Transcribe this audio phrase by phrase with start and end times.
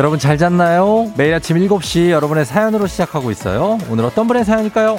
[0.00, 1.12] 여러분 잘 잤나요?
[1.18, 3.76] 매일 아침 7시 여러분의 사연으로 시작하고 있어요.
[3.90, 4.98] 오늘 어떤 분의 사연일까요?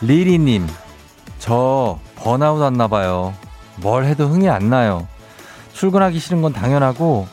[0.00, 0.66] 리리님,
[1.38, 3.34] 저 번아웃 왔나봐요.
[3.76, 5.06] 뭘 해도 흥이 안 나요.
[5.74, 7.28] 출근하기 싫은 건 당연하고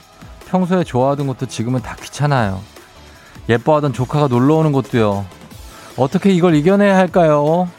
[0.50, 2.62] 평소에 좋아하던 것도 지금은 다 귀찮아요.
[3.50, 5.26] 예뻐하던 조카가 놀러 오는 것도요.
[5.96, 7.70] 어떻게 이걸 이겨내야 할까요?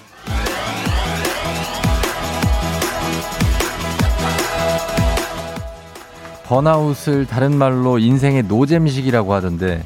[6.47, 9.85] 번아웃을 다른 말로 인생의 노잼식이라고 하던데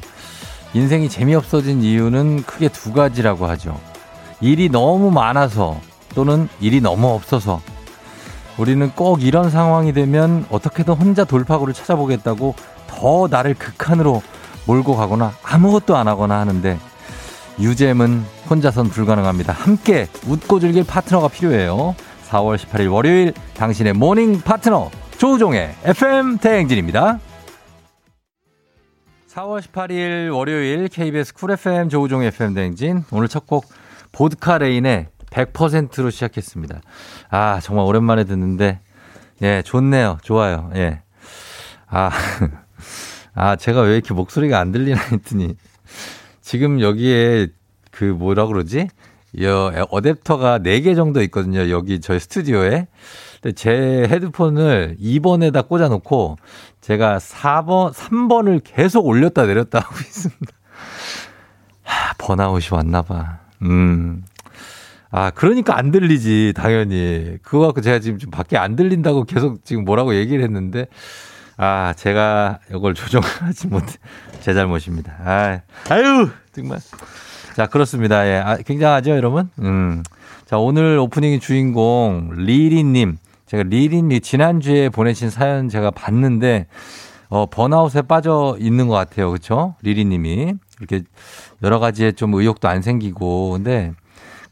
[0.73, 3.79] 인생이 재미없어진 이유는 크게 두 가지라고 하죠.
[4.39, 5.79] 일이 너무 많아서
[6.15, 7.61] 또는 일이 너무 없어서
[8.57, 12.55] 우리는 꼭 이런 상황이 되면 어떻게든 혼자 돌파구를 찾아보겠다고
[12.87, 14.21] 더 나를 극한으로
[14.65, 16.79] 몰고 가거나 아무것도 안 하거나 하는데
[17.59, 19.53] 유잼은 혼자선 불가능합니다.
[19.53, 21.95] 함께 웃고 즐길 파트너가 필요해요.
[22.29, 27.19] 4월 18일 월요일 당신의 모닝 파트너 조우종의 FM 대행진입니다.
[29.29, 33.65] 4월 18일 월요일 KBS 쿨 FM 조우종의 FM 대행진 오늘 첫 곡
[34.11, 36.81] 보드카 레인의 100%로 시작했습니다.
[37.31, 38.79] 아, 정말 오랜만에 듣는데,
[39.41, 40.19] 예, 좋네요.
[40.21, 40.69] 좋아요.
[40.75, 41.01] 예.
[41.87, 42.11] 아,
[43.33, 45.55] 아, 제가 왜 이렇게 목소리가 안 들리나 했더니,
[46.41, 47.47] 지금 여기에
[47.91, 48.87] 그 뭐라 그러지?
[49.41, 51.69] 여, 어댑터가 4개 정도 있거든요.
[51.69, 52.87] 여기 저희 스튜디오에.
[53.41, 56.37] 근데 제 헤드폰을 2번에다 꽂아놓고
[56.81, 60.53] 제가 4번, 3번을 계속 올렸다 내렸다 하고 있습니다.
[61.83, 63.39] 하, 번아웃이 왔나봐.
[63.63, 64.23] 음.
[65.09, 67.37] 아, 그러니까 안 들리지, 당연히.
[67.43, 70.87] 그거 갖고 제가 지금 좀 밖에 안 들린다고 계속 지금 뭐라고 얘기를 했는데,
[71.57, 73.93] 아, 제가 이걸 조정하지 못해.
[74.41, 75.13] 제 잘못입니다.
[75.23, 76.79] 아, 아유, 정말.
[77.55, 78.27] 자, 그렇습니다.
[78.27, 78.37] 예.
[78.37, 79.49] 아, 굉장하죠, 여러분?
[79.59, 80.03] 음.
[80.45, 83.17] 자, 오늘 오프닝의 주인공, 리리님.
[83.45, 86.67] 제가 리리님 지난주에 보내신 사연 제가 봤는데,
[87.29, 89.31] 어, 번아웃에 빠져 있는 것 같아요.
[89.31, 89.75] 그쵸?
[89.81, 90.55] 리리님이.
[90.79, 91.03] 이렇게
[91.61, 93.51] 여러 가지에 좀 의욕도 안 생기고.
[93.51, 93.93] 근데,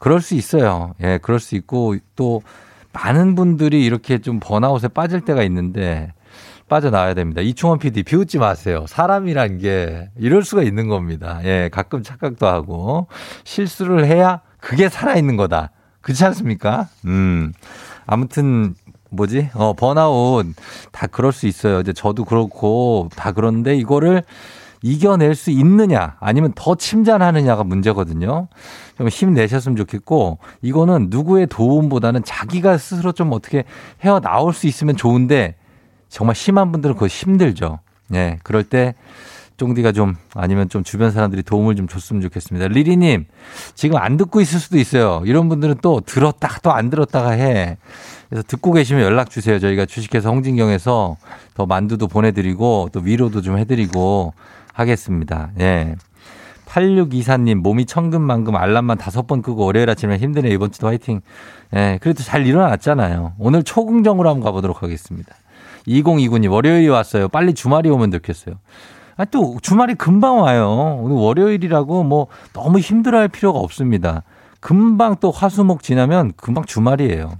[0.01, 0.95] 그럴 수 있어요.
[1.03, 2.41] 예, 그럴 수 있고 또
[2.91, 6.11] 많은 분들이 이렇게 좀 번아웃에 빠질 때가 있는데
[6.71, 7.41] 빠져나와야 됩니다.
[7.41, 8.85] 이충원 PD 비웃지 마세요.
[8.87, 11.41] 사람이란 게 이럴 수가 있는 겁니다.
[11.43, 13.07] 예, 가끔 착각도 하고
[13.43, 15.71] 실수를 해야 그게 살아있는 거다.
[15.99, 16.87] 그렇지 않습니까?
[17.03, 17.51] 음.
[18.05, 18.73] 아무튼
[19.09, 19.49] 뭐지?
[19.53, 20.45] 어, 번아웃
[20.93, 21.81] 다 그럴 수 있어요.
[21.81, 24.23] 이제 저도 그렇고 다 그런데 이거를
[24.81, 28.47] 이겨낼 수 있느냐 아니면 더 침전하느냐가 문제거든요.
[28.97, 33.65] 좀 힘내셨으면 좋겠고 이거는 누구의 도움보다는 자기가 스스로 좀 어떻게
[34.05, 35.55] 헤어 나올 수 있으면 좋은데
[36.11, 37.79] 정말 심한 분들은 그거 힘들죠.
[38.13, 38.93] 예, 그럴 때
[39.57, 42.67] 쫑디가 좀 아니면 좀 주변 사람들이 도움을 좀 줬으면 좋겠습니다.
[42.67, 43.25] 리리님
[43.75, 45.21] 지금 안 듣고 있을 수도 있어요.
[45.25, 47.77] 이런 분들은 또 들었다가 또 안 들었다가 해.
[48.29, 49.59] 그래서 듣고 계시면 연락 주세요.
[49.59, 51.17] 저희가 주식회사 홍진경에서
[51.53, 54.33] 더 만두도 보내드리고 또 위로도 좀 해드리고
[54.73, 55.51] 하겠습니다.
[55.59, 55.95] 예.
[56.65, 60.49] 8624님, 몸이 천근만금 알람만 다섯 번 끄고 월요일 아침에 힘드네.
[60.49, 61.21] 이번 주도 화이팅.
[61.75, 63.33] 예, 그래도 잘 일어났잖아요.
[63.37, 65.35] 오늘 초긍정으로 한번 가보도록 하겠습니다.
[65.87, 67.27] 2029님, 월요일이 왔어요.
[67.27, 68.55] 빨리 주말이 오면 좋겠어요.
[69.17, 70.99] 아, 또 주말이 금방 와요.
[71.01, 74.23] 오늘 월요일이라고 뭐 너무 힘들어 할 필요가 없습니다.
[74.59, 77.33] 금방 또 화수목 지나면 금방 주말이에요.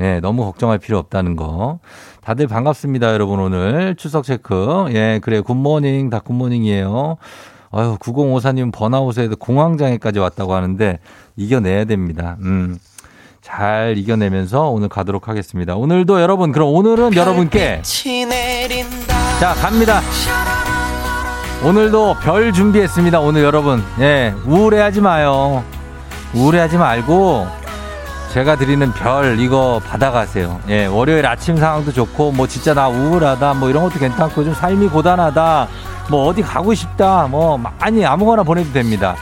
[0.00, 1.80] 예, 너무 걱정할 필요 없다는 거.
[2.22, 3.38] 다들 반갑습니다, 여러분.
[3.38, 4.86] 오늘 추석 체크.
[4.90, 5.40] 예, 그래.
[5.40, 7.16] 굿모닝, 다 굿모닝이에요.
[7.72, 10.98] 아유, 9054님 번아웃에 공황장애까지 왔다고 하는데
[11.36, 12.36] 이겨내야 됩니다.
[12.40, 12.78] 음.
[13.50, 15.74] 잘 이겨내면서 오늘 가도록 하겠습니다.
[15.74, 17.82] 오늘도 여러분, 그럼 오늘은 여러분께
[19.40, 20.00] 자, 갑니다.
[21.64, 23.20] 오늘도 별 준비했습니다.
[23.20, 23.82] 오늘 여러분.
[23.98, 25.64] 예, 우울해하지 마요.
[26.32, 27.48] 우울해하지 말고
[28.32, 30.60] 제가 드리는 별 이거 받아가세요.
[30.68, 34.88] 예, 월요일 아침 상황도 좋고 뭐 진짜 나 우울하다 뭐 이런 것도 괜찮고 좀 삶이
[34.88, 35.68] 고단하다
[36.08, 39.16] 뭐 어디 가고 싶다 뭐 많이 아무거나 보내도 됩니다.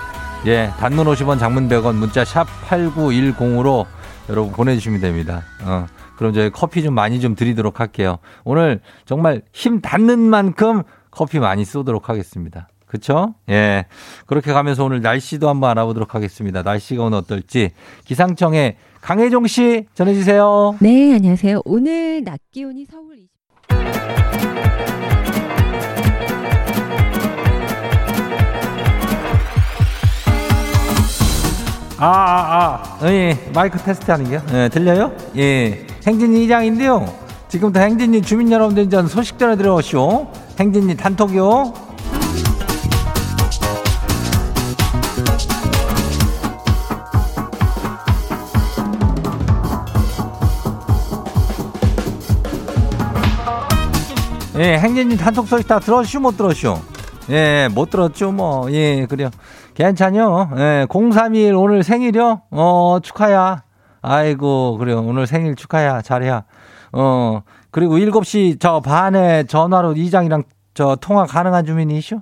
[0.47, 3.87] 예, 단문 50원 장문 100원 문자 샵 8910으로
[4.29, 5.43] 여러분 보내주시면 됩니다.
[5.65, 5.87] 어,
[6.17, 8.19] 그럼 저희 커피 좀 많이 좀 드리도록 할게요.
[8.45, 12.69] 오늘 정말 힘 닿는 만큼 커피 많이 쏘도록 하겠습니다.
[12.87, 13.35] 그쵸?
[13.51, 13.85] 예.
[14.27, 16.63] 그렇게 가면서 오늘 날씨도 한번 알아보도록 하겠습니다.
[16.63, 17.71] 날씨가 오늘 어떨지
[18.05, 20.75] 기상청에 강혜종 씨 전해 주세요.
[20.81, 21.63] 네, 안녕하세요.
[21.65, 23.19] 오늘 낮 기온이 서울
[23.71, 25.28] 20...
[32.01, 33.05] 아, 아, 아.
[33.05, 34.41] 어, 예, 마이크 테스트 하는 게요?
[34.53, 35.13] 예, 들려요?
[35.37, 35.85] 예.
[36.07, 37.13] 행진이 이장인데요.
[37.49, 40.29] 지금부터 행진이 주민 여러분들 전 소식 전해드려오시오.
[40.61, 41.75] 행진이 단톡이요.
[54.59, 56.79] 예, 행진이 단톡 소식 다 들었슈, 못 들었슈?
[57.31, 58.71] 예, 못 들었죠, 뭐.
[58.73, 59.31] 예, 그래요.
[59.79, 60.51] 괜찮요.
[60.57, 62.43] 예, 031 오늘 생일이요?
[62.51, 63.63] 어, 축하야.
[64.03, 65.05] 아이고, 그래요.
[65.07, 66.03] 오늘 생일 축하야.
[66.03, 66.43] 잘해야.
[66.93, 70.43] 어, 그리고 7시 저 반에 전화로 이장이랑
[70.75, 72.19] 저 통화 가능한 주민이시오?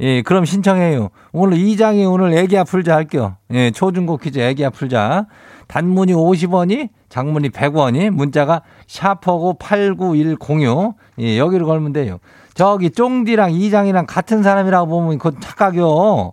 [0.00, 1.10] 예, 그럼 신청해요.
[1.32, 3.36] 오늘 이장이 오늘 애기 아플자 할게요.
[3.52, 5.26] 예, 초중고 퀴즈 애기 아플자.
[5.68, 10.94] 단문이 50원이, 장문이 100원이, 문자가 샤퍼고 89106.
[11.20, 12.20] 예, 여기로 걸면 돼요.
[12.54, 16.32] 저기 쫑디랑 이장이랑 같은 사람이라고 보면 그건 착각이요.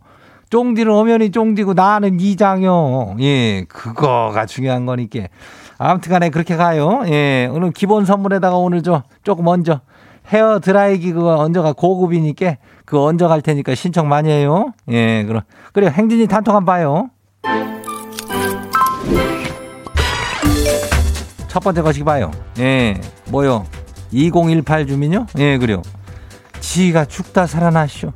[0.53, 3.15] 쫑디는 엄연히 쫑디고 나는 이장요.
[3.21, 5.21] 예, 그거가 중요한 거니까.
[5.79, 7.01] 아무튼 간에 그렇게 가요.
[7.07, 9.81] 예, 오늘 기본 선물에다가 오늘 저 조금 얹어.
[10.31, 14.73] 헤어 드라이기 그거 얹어가 고급이니까 그거 얹어 갈 테니까 신청 많이 해요.
[14.89, 15.41] 예, 그럼.
[15.71, 17.09] 그래, 행진이 단톡 한번 봐요.
[21.47, 22.29] 첫 번째 거시기 봐요.
[22.59, 23.01] 예,
[23.31, 23.65] 뭐요?
[24.11, 25.25] 2018 주민요?
[25.39, 25.81] 예, 그래요.
[26.59, 28.11] 지가 죽다 살아나쇼.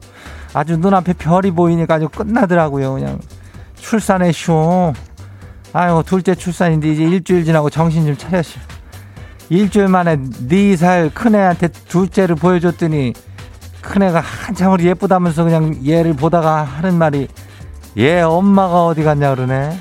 [0.57, 2.93] 아주 눈앞에 별이 보이니까 아주 끝나더라고요.
[2.95, 3.19] 그냥
[3.75, 4.93] 출산했쇼.
[5.73, 8.59] 아유, 둘째 출산인데 이제 일주일 지나고 정신 좀 차렸쇼.
[9.49, 10.17] 일주일 만에
[10.47, 13.13] 네 살 큰애한테 둘째를 보여줬더니
[13.81, 17.27] 큰애가 한참을 예쁘다면서 그냥 얘를 보다가 하는 말이
[17.97, 19.79] 얘 엄마가 어디 갔냐 그러네.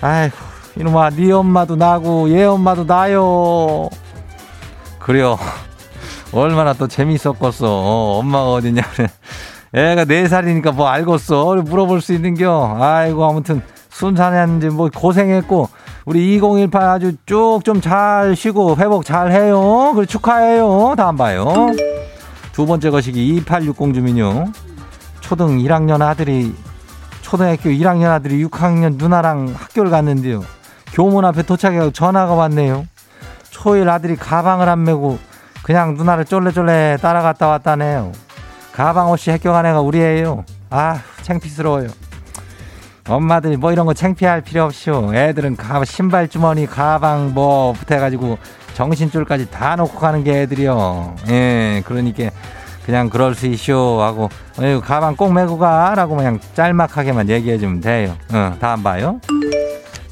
[0.00, 0.36] 아이고
[0.76, 3.88] 이놈아 네 엄마도 나고 얘 엄마도 나요.
[4.98, 5.38] 그래요.
[6.32, 7.66] 얼마나 또 재밌었겠어.
[7.68, 9.08] 어, 엄마가 어디냐 그래.
[9.74, 11.54] 애가 네 살이니까 뭐 알겠어.
[11.64, 12.76] 물어볼 수 있는겨.
[12.80, 15.68] 아이고 아무튼 순산했는지 뭐 고생했고
[16.04, 19.92] 우리 2018 아주 쭉 좀 잘 쉬고 회복 잘 해요.
[19.94, 20.94] 그래 축하해요.
[20.96, 21.68] 다음 봐요.
[22.52, 24.52] 두 번째 거시기 2860 주민요.
[25.20, 26.54] 초등 1학년 아들이
[27.22, 30.42] 초등학교 1학년 아들이 6학년 누나랑 학교를 갔는데요.
[30.92, 32.86] 교문 앞에 도착해서 전화가 왔네요.
[33.48, 35.18] 초일 아들이 가방을 안 메고
[35.62, 38.12] 그냥 누나를 쫄래쫄래 따라갔다 왔다네요.
[38.72, 40.44] 가방 없이 간 애가 우리 애예요.
[40.70, 41.88] 아, 창피스러워요.
[43.08, 45.12] 엄마들이 뭐 이런 거 창피할 필요 없이요.
[45.14, 48.38] 애들은 가, 신발 주머니, 가방 뭐부터 해가지고
[48.74, 51.16] 정신줄까지 다 놓고 가는 게 애들이요.
[51.28, 52.30] 예, 그러니까
[52.86, 54.28] 그냥 그럴 수 있쇼 하고
[54.58, 58.16] 어이 가방 꼭 메고 가라고 그냥 짤막하게만 얘기해 주면 돼요.
[58.32, 59.20] 어, 다음 봐요.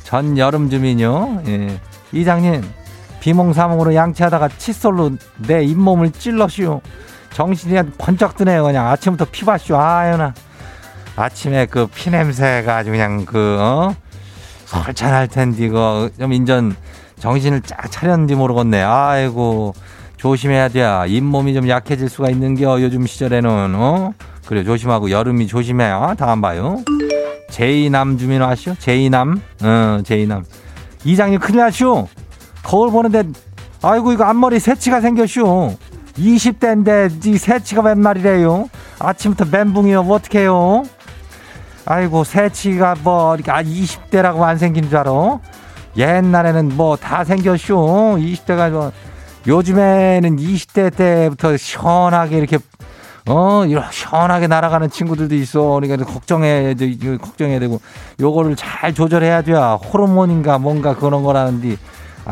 [0.04, 1.42] 전 여름 주민요.
[1.46, 1.80] 예,
[2.12, 2.62] 이장님
[3.20, 6.80] 비몽사몽으로 양치하다가 칫솔로 내 잇몸을 찔러쇼.
[7.32, 8.64] 정신이 번쩍 드네요.
[8.64, 9.76] 그냥 아침부터 피봤쇼.
[9.76, 10.34] 아유나.
[11.16, 13.94] 아침에 그 피 냄새가 아주 그냥 그, 어?
[14.66, 16.76] 설찬할 텐데, 이거 좀 인전
[17.18, 18.82] 정신을 쫙 차렸는지 모르겠네.
[18.82, 19.74] 아이고,
[20.16, 20.86] 조심해야 돼.
[21.08, 24.12] 잇몸이 좀 약해질 수가 있는겨, 요즘 시절에는, 어?
[24.46, 26.14] 그래, 조심하고 여름이 조심해요.
[26.18, 26.82] 다음 봐요.
[27.50, 28.74] 제이남 주민 아시오?
[28.78, 29.40] 제이남?
[29.62, 30.44] 어, 제이남.
[31.04, 32.08] 이장님 큰일 나시오.
[32.62, 33.24] 거울 보는데,
[33.82, 35.76] 아이고, 이거 앞머리 새치가 생겼슈.
[36.18, 38.68] 20대인데, 이 새치가 웬 말이래요?
[38.98, 40.02] 아침부터 멘붕이요.
[40.02, 40.84] 뭐 어떡해요?
[41.86, 45.38] 아이고, 새치가 뭐, 이렇게, 아, 20대라고 안 생긴 줄 알아?
[45.96, 48.16] 옛날에는 뭐 다 생겼쇼.
[48.18, 48.92] 20대가 뭐,
[49.46, 52.58] 요즘에는 20대 때부터 시원하게 이렇게,
[53.28, 55.80] 어, 시원하게 날아가는 친구들도 있어.
[55.80, 56.74] 그러니까 걱정해,
[57.20, 57.80] 걱정해야 되고,
[58.20, 59.52] 요거를 잘 조절해야 돼.
[59.54, 61.76] 호르몬인가 뭔가 그런 거라는데,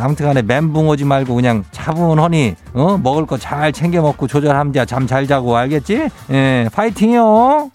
[0.01, 4.85] 아무튼 간에 멘붕 오지 말고 그냥 차분하니, 어, 먹을 거 잘 챙겨 먹고 조절하면 돼.
[4.85, 6.09] 잠잘 자고, 알겠지?
[6.31, 7.71] 예, 파이팅이요!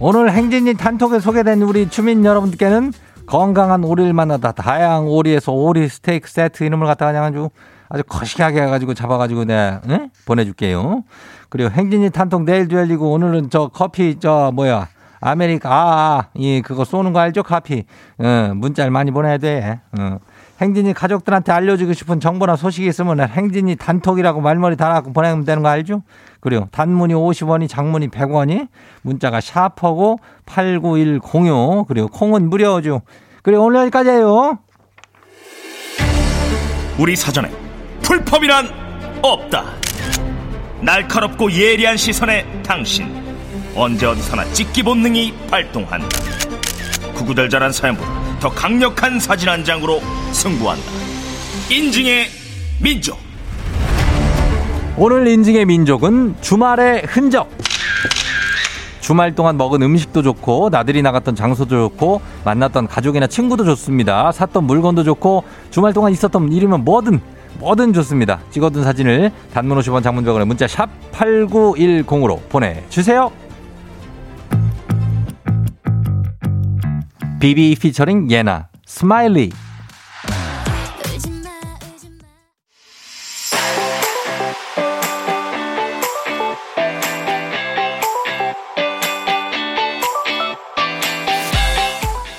[0.00, 2.92] 오늘 행진이 단톡에 소개된 우리 주민 여러분들께는
[3.26, 7.50] 건강한 오리를 만나다 다양한 오리에서 오리 스테이크 세트 이름을 갖다가 그냥 아주
[7.88, 10.10] 아주 거시기하게 해가지고 잡아가지고 내가 응?
[10.26, 11.04] 보내줄게요.
[11.48, 14.88] 그리고 행진이 단톡 내일도 열리고 오늘은 저 커피 저 뭐야
[15.20, 17.84] 아메리카 아, 아, 이 그거 쏘는 거 알죠 커피
[18.18, 19.80] 어, 문자를 많이 보내야 돼.
[19.98, 20.18] 어.
[20.60, 26.02] 행진이 가족들한테 알려주고 싶은 정보나 소식이 있으면 행진이 단톡이라고 말머리 달아갖고 보내면 되는 거 알죠?
[26.40, 28.68] 그리고 단문이 50원이 장문이 100원이
[29.02, 33.00] 문자가 샤퍼고 89106 그리고 콩은 무료죠.
[33.42, 34.58] 그리고 오늘 여기까지예요.
[36.98, 37.63] 우리 사전에
[38.04, 38.68] 풀펌이란
[39.22, 39.64] 없다.
[40.82, 43.08] 날카롭고 예리한 시선에 당신
[43.74, 46.08] 언제 어디서나 찍기 본능이 발동한다.
[47.14, 50.00] 구구절절한 사연보다 더 강력한 사진 한 장으로
[50.32, 50.84] 승부한다.
[51.70, 52.26] 인증의
[52.82, 53.18] 민족.
[54.96, 57.50] 오늘 인증의 민족은 주말의 흔적.
[59.00, 64.30] 주말 동안 먹은 음식도 좋고 나들이 나갔던 장소도 좋고 만났던 가족이나 친구도 좋습니다.
[64.32, 67.20] 샀던 물건도 좋고 주말 동안 있었던 일이면 뭐든
[67.58, 68.40] 뭐든 좋습니다.
[68.50, 73.30] 찍어둔 사진을 단문 50원 장문병원에 문자 샵 8910으로 보내주세요.
[77.40, 79.50] 비비 피처링 예나, Smiley.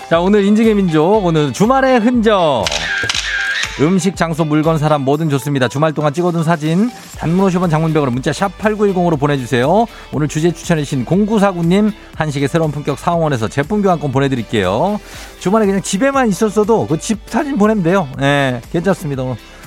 [0.10, 2.66] 자, 오늘 인증의 민족, 오늘 주말의 흔적.
[3.82, 5.68] 음식, 장소, 물건, 사람 뭐든 좋습니다.
[5.68, 9.86] 주말 동안 찍어둔 사진, 단문 50원 장문병으로 문자 샵 8910으로 보내주세요.
[10.14, 14.98] 오늘 주제 추천해주신 0949님, 한식의 새로운 품격 사원에서 제품 교환권 보내드릴게요.
[15.40, 18.08] 주말에 그냥 집에만 있었어도 그 집 사진 보내면 돼요.
[18.22, 19.24] 예, 괜찮습니다.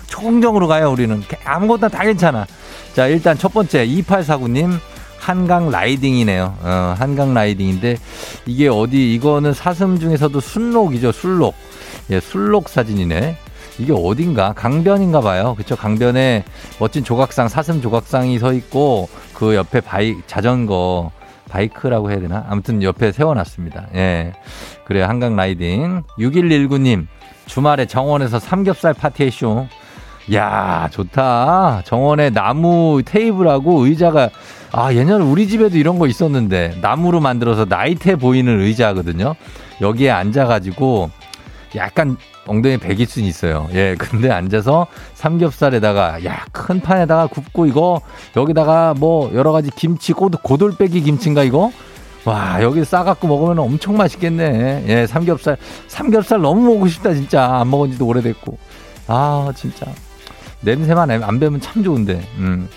[0.07, 1.23] 총정으로 가요, 우리는.
[1.45, 2.47] 아무것도 다 괜찮아.
[2.95, 4.79] 자, 일단 첫 번째, 2849님.
[5.19, 6.57] 한강 라이딩이네요.
[6.63, 7.99] 어, 한강 라이딩인데
[8.47, 11.13] 이게 어디 이거는 사슴 중에서도 순록이죠.
[11.13, 11.55] 순록.
[12.11, 13.37] 예, 순록 사진이네.
[13.79, 15.55] 이게 어딘가 강변인가 봐요.
[15.57, 16.45] 그쵸 강변에
[16.81, 21.11] 멋진 조각상 사슴 조각상이 서 있고 그 옆에 바이 자전거
[21.49, 22.45] bike라고 해야 되나?
[22.49, 23.89] 아무튼 옆에 세워놨습니다.
[23.95, 24.33] 예.
[24.85, 27.07] 그래 한강 riding 6119님
[27.47, 29.67] 주말에 정원에서 삼겹살 파티에 쇼.
[30.35, 31.83] 야 좋다.
[31.87, 34.29] 정원에 나무 테이블하고 의자가
[34.73, 39.35] 아, 예전에 우리 집에도 이런 거 있었는데 나무로 만들어서 나이테 보이는 의자거든요.
[39.81, 41.11] 여기에 앉아가지고
[41.77, 42.19] 약간
[42.49, 43.69] 엉덩이 베기순 있어요.
[43.73, 48.01] 예, 근데 앉아서 삼겹살에다가 야, 큰 판에다가 굽고 이거
[48.37, 51.71] 여기다가 뭐 여러 가지 김치 고돌, 고돌빼기 김치인가 이거?
[52.25, 54.85] 와, 여기 싸갖고 먹으면 엄청 맛있겠네.
[54.87, 55.57] 예, 삼겹살.
[55.87, 57.45] 삼겹살 너무 먹고 싶다, 진짜.
[57.45, 58.59] 안 먹은 지도 오래됐고.
[59.07, 59.87] 아, 진짜.
[60.61, 62.21] 냄새만 안 배면 참 좋은데.
[62.37, 62.69] 음.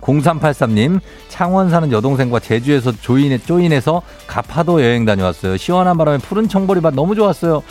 [0.00, 5.56] 0383님, 창원 사는 여동생과 제주에서 조인해, 조인해서 가파도 여행 다녀왔어요.
[5.56, 7.62] 시원한 바람에 푸른 청보리밭 너무 좋았어요.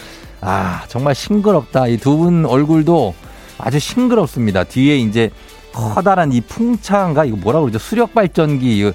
[0.41, 1.87] 아, 정말 싱그럽다.
[1.87, 3.13] 이 두 분 얼굴도
[3.57, 4.65] 아주 싱그럽습니다.
[4.65, 5.29] 뒤에 이제
[5.73, 7.25] 커다란 이 풍차인가?
[7.25, 7.79] 이거 뭐라고 그러죠?
[7.79, 8.91] 수력발전기, 이거,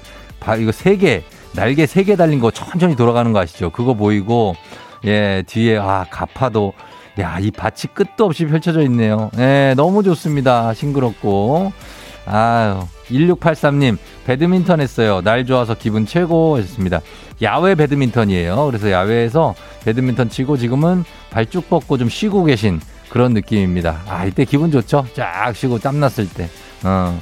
[0.59, 1.23] 이거 세 개,
[1.53, 3.69] 날개 세 개 달린 거 천천히 돌아가는 거 아시죠?
[3.71, 4.55] 그거 보이고,
[5.05, 6.73] 예, 뒤에, 아, 가파도.
[7.19, 9.29] 야, 이 밭이 끝도 없이 펼쳐져 있네요.
[9.37, 10.73] 예, 너무 좋습니다.
[10.73, 11.73] 싱그럽고.
[12.25, 12.79] 아유,
[13.11, 15.21] 1683님, 배드민턴 했어요.
[15.23, 17.01] 날 좋아서 기분 최고 하셨습니다.
[17.41, 18.65] 야외 배드민턴이에요.
[18.65, 24.01] 그래서 야외에서 배드민턴 치고 지금은 발쭉 뻗고 좀 쉬고 계신 그런 느낌입니다.
[24.07, 25.05] 아, 이때 기분 좋죠?
[25.13, 26.49] 쫙 쉬고 땀났을 때.
[26.83, 27.19] 어.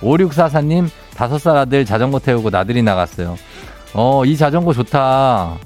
[0.00, 3.36] 5644님, 5살 아들 자전거 태우고 나들이 나갔어요.
[3.94, 5.58] 어, 이 자전거 좋다.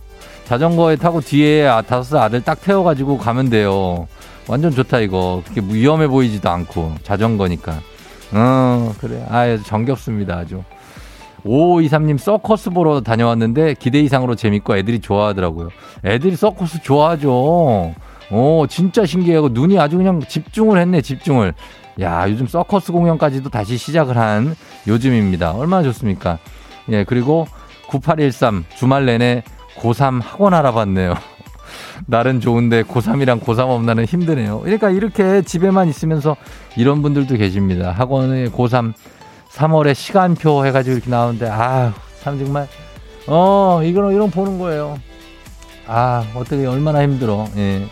[0.44, 4.06] 자전거에 타고 뒤에 아, 5살 아들 딱 태워가지고 가면 돼요.
[4.48, 5.42] 완전 좋다, 이거.
[5.44, 6.94] 그렇게 위험해 보이지도 않고.
[7.02, 7.80] 자전거니까.
[8.36, 9.24] 어, 그래.
[9.28, 10.34] 아, 정겹습니다.
[10.36, 10.62] 아주.
[11.44, 15.68] 5523님 서커스 보러 다녀왔는데 기대 이상으로 재밌고 애들이 좋아하더라고요.
[16.04, 17.94] 애들이 서커스 좋아하죠.
[18.30, 21.54] 어, 진짜 신기하고 눈이 아주 그냥 집중을 했네, 집중을.
[22.00, 24.54] 야, 요즘 서커스 공연까지도 다시 시작을 한
[24.86, 25.52] 요즘입니다.
[25.52, 26.38] 얼마나 좋습니까?
[26.90, 27.46] 예, 그리고
[27.88, 29.42] 9813 주말 내내
[29.78, 31.14] 고3 학원 알아봤네요.
[32.06, 34.60] 날은 좋은데 고3이랑 고3 없나는 힘드네요.
[34.60, 36.36] 그러니까 이렇게 집에만 있으면서
[36.76, 37.92] 이런 분들도 계십니다.
[37.92, 38.94] 학원에 고3
[39.56, 42.68] 3월에 시간표 해가지고 이렇게 나오는데, 아, 참 정말,
[43.26, 44.98] 어, 이거는 이런 보는 거예요.
[45.86, 47.46] 아, 어떻게 얼마나 힘들어.
[47.56, 47.88] 예.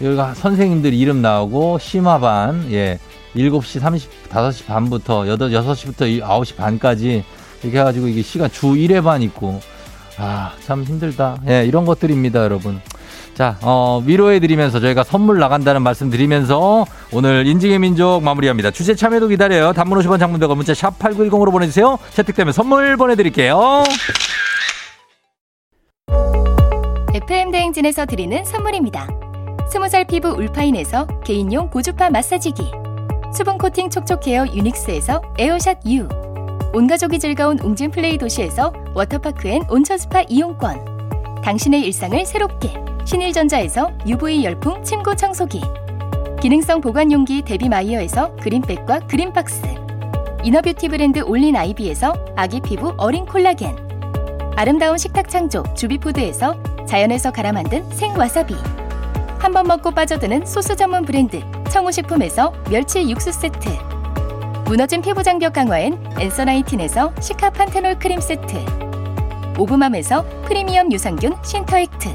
[0.00, 2.98] 여기가 선생님들 이름 나오고, 심화반, 예.
[3.34, 7.22] 7시 30, 5시 반부터 8, 6시부터 9시 반까지
[7.62, 9.60] 이렇게 해가지고 이게 시간 주 1회 반 있고,
[10.16, 11.42] 아, 참 힘들다.
[11.48, 12.80] 예, 이런 것들입니다, 여러분.
[13.36, 18.70] 자, 어, 위로해드리면서 저희가 선물 나간다는 말씀 드리면서 오늘 인증의 민족 마무리합니다.
[18.70, 19.74] 주제 참여도 기다려요.
[19.74, 21.98] 단문 50원 장문 100원 문자 샵 8910으로 보내주세요.
[22.14, 23.84] 채택되면 선물 보내드릴게요.
[27.12, 29.06] FM 대행진에서 드리는 선물입니다.
[29.70, 32.62] 20살 피부 울파인에서 개인용 고주파 마사지기
[33.34, 36.08] 수분 코팅 촉촉 헤어 유닉스에서 에어샷 U
[36.72, 40.95] 온가족이 즐거운 웅진 플레이 도시에서 워터파크 and 온천 스파 이용권
[41.42, 42.72] 당신의 일상을 새롭게
[43.04, 45.60] 신일전자에서 UV 열풍 침구 청소기
[46.40, 49.62] 기능성 보관용기 데비마이어에서 그린백과 그린박스
[50.42, 53.76] inner beauty 브랜드 올린 아이비에서 아기 피부 어린 콜라겐
[54.56, 58.54] 아름다운 식탁 창조 주비푸드에서 자연에서 갈아 만든 생와사비
[59.38, 61.40] 한 번 먹고 빠져드는 소스 전문 브랜드
[61.70, 63.68] 청우식품에서 멸치 육수 세트
[64.64, 68.85] 무너진 피부 장벽 강화엔 엔서나이틴에서 cica panthenol 크림 세트
[69.58, 72.14] 오브맘에서 프리미엄 유산균 신터액트.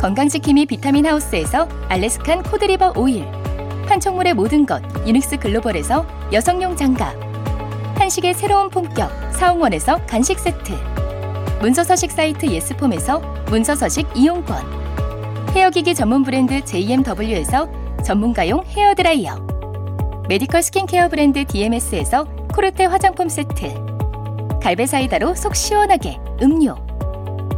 [0.00, 3.26] 건강지킴이 비타민 하우스에서 Alaskan cod liver oil.
[3.86, 7.14] 판촉물의 모든 것 유닉스 글로벌에서 여성용 장갑.
[7.96, 10.72] 한식의 새로운 본격 사홍원에서 간식 세트.
[11.60, 14.56] 문서서식 사이트 예스폼에서 문서서식 이용권.
[15.54, 17.68] 헤어기기 전문 브랜드 JMW에서
[18.02, 19.36] 전문가용 헤어드라이어.
[20.28, 22.24] medical skincare 브랜드 DMS에서
[22.54, 23.91] 코르테 화장품 세트
[24.62, 26.76] 갈베사이다로 속 시원하게 음료.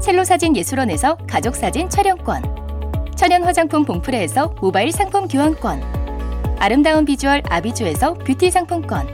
[0.00, 3.12] 셀로사진 예술원에서 가족사진 촬영권.
[3.14, 6.56] 천연 화장품 봉프레에서 모바일 상품 교환권.
[6.58, 9.06] 아름다운 비주얼 아비주에서 뷰티 상품권.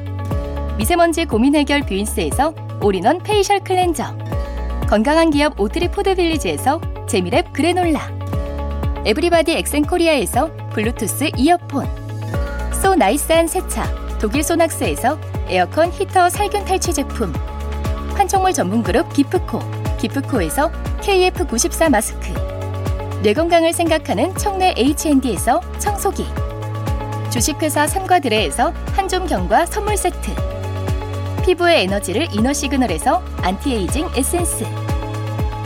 [0.78, 4.16] 미세먼지 고민 해결 뷰인스에서 all-in-one facial cleanser.
[4.88, 8.08] 건강한 기업 오트리 포드빌리지에서 재미랩 그래놀라.
[9.04, 11.88] everybody 엑센코리아에서 블루투스 이어폰.
[12.72, 13.84] so nice한 세차
[14.20, 15.18] 독일 소낙스에서
[15.48, 17.32] 에어컨 히터 살균 탈취 제품
[18.20, 19.60] 판촉물 전문 그룹 기프코
[19.96, 22.34] 기프코에서 KF94 마스크.
[23.22, 26.26] 뇌 건강을 생각하는 청내 H&D에서 청소기.
[27.30, 30.32] 주식회사 삼과드레에서 한종경과 선물 세트.
[31.46, 34.66] 피부의 에너지를 이너 시그널에서 안티에이징 에센스.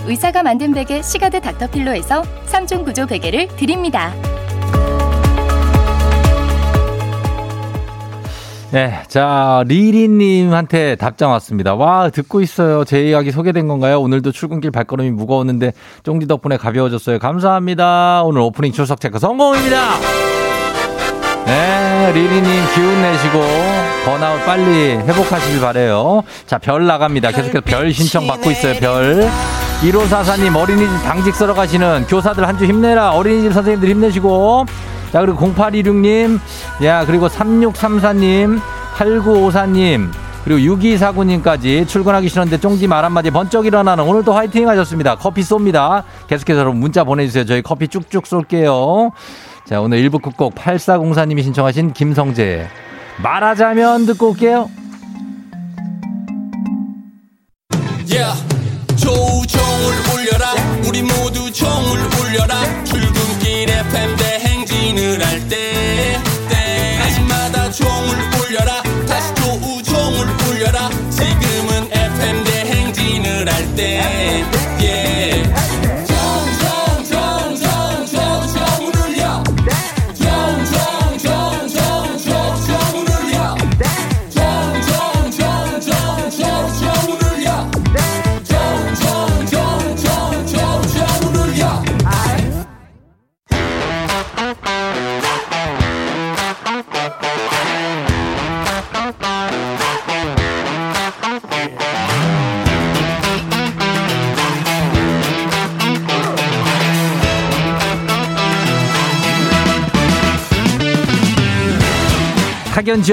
[0.06, 4.14] 의사가 만든 베개 시가드 닥터필로에서 3중 구조 베개를 드립니다.
[8.74, 11.76] 네, 자, 리리님한테 답장 왔습니다.
[11.76, 12.84] 와, 듣고 있어요.
[12.84, 14.00] 제 이야기 소개된 건가요?
[14.00, 17.20] 오늘도 출근길 발걸음이 무거웠는데, 쫑디 덕분에 가벼워졌어요.
[17.20, 18.24] 감사합니다.
[18.24, 19.76] 오늘 오프닝 출석 체크 성공입니다!
[21.46, 22.42] 네, 리리님
[22.74, 23.40] 기운 내시고,
[24.06, 27.30] 번아웃 빨리 회복하시길 바래요 자, 별 나갑니다.
[27.30, 29.30] 계속해서 별 신청 받고 있어요, 별.
[29.82, 33.12] 1544님, 어린이집 당직 썰어 가시는 교사들 한 주 힘내라.
[33.12, 34.66] 어린이집 선생님들 힘내시고,
[35.14, 36.40] 자, 그리고 0816님,
[36.82, 38.60] 야, 그리고 3634님,
[38.96, 40.10] 8954님,
[40.42, 45.14] 그리고 6249님까지 출근하기 싫었는데 쫑지 말 한마디 번쩍 일어나는 오늘도 화이팅 하셨습니다.
[45.14, 46.02] 커피 쏩니다.
[46.26, 47.44] 계속해서 여러분 문자 보내주세요.
[47.44, 49.12] 저희 커피 쭉쭉 쏠게요.
[49.64, 52.68] 자, 오늘 1부 끝곡 8404님이 신청하신 김성재.
[53.22, 54.68] 말하자면 듣고 올게요.
[58.10, 58.34] Yeah.
[58.96, 59.46] 조우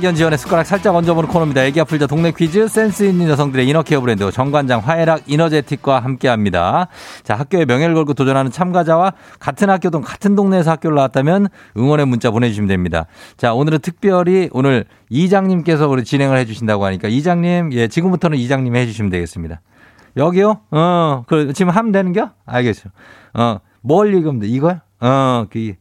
[0.00, 1.62] 학연 지원의 숟가락 살짝 얹어보는 코너입니다.
[1.62, 6.88] 애기 아플자 동네 퀴즈 센스 있는 여성들의 이너케어 브랜드 정관장 화해락 이너제틱과 함께합니다.
[7.22, 12.66] 자 학교에 명예를 걸고 도전하는 참가자와 같은 학교든 같은 동네에서 학교를 나왔다면 응원의 문자 보내주시면
[12.66, 13.04] 됩니다.
[13.36, 19.60] 자 오늘은 특별히 오늘 이장님께서 우리 진행을 해주신다고 하니까 이장님 예 지금부터는 이장님 해주시면 되겠습니다.
[20.16, 20.60] 여기요?
[20.70, 22.30] 어, 그, 지금 하면 되는겨?
[22.46, 22.88] 알겠어.
[23.34, 24.48] 어, 뭘 읽으면 돼?
[24.48, 24.80] 이걸?
[25.00, 25.74] 어, 그,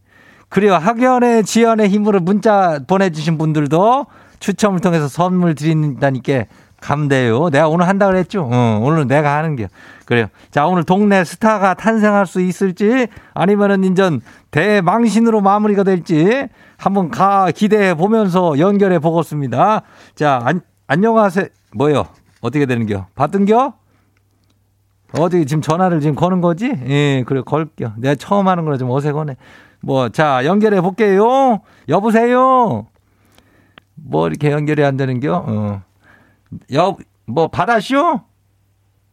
[0.49, 0.75] 그래요.
[0.75, 4.07] 학연의 지연의 힘으로 문자 보내주신 분들도
[4.39, 6.45] 추첨을 통해서 선물 드린다니까
[6.81, 7.49] 감돼요.
[7.49, 8.47] 내가 오늘 한다 그랬죠?
[8.51, 9.67] 어, 오늘은 내가 하는 게.
[10.05, 10.27] 그래요.
[10.49, 17.93] 자, 오늘 동네 스타가 탄생할 수 있을지 아니면은 인전 대망신으로 마무리가 될지 한번 가 기대해
[17.93, 19.81] 보면서 연결해 보겠습니다.
[20.15, 21.47] 자, 안, 안녕하세요.
[21.75, 22.05] 뭐요?
[22.41, 23.07] 어떻게 되는겨?
[23.13, 23.73] 받든겨?
[25.17, 26.71] 어디 지금 전화를 지금 거는 거지?
[26.87, 27.93] 예, 그래 걸게요.
[27.97, 29.35] 내가 처음 하는 거라 좀 어색하네.
[29.81, 31.61] 뭐, 자, 연결해 볼게요.
[31.87, 32.87] 여보세요?
[33.95, 35.45] 뭐 이렇게 연결이 안 되는겨?
[35.47, 35.81] 어.
[36.73, 38.21] 여, 뭐 받았쇼?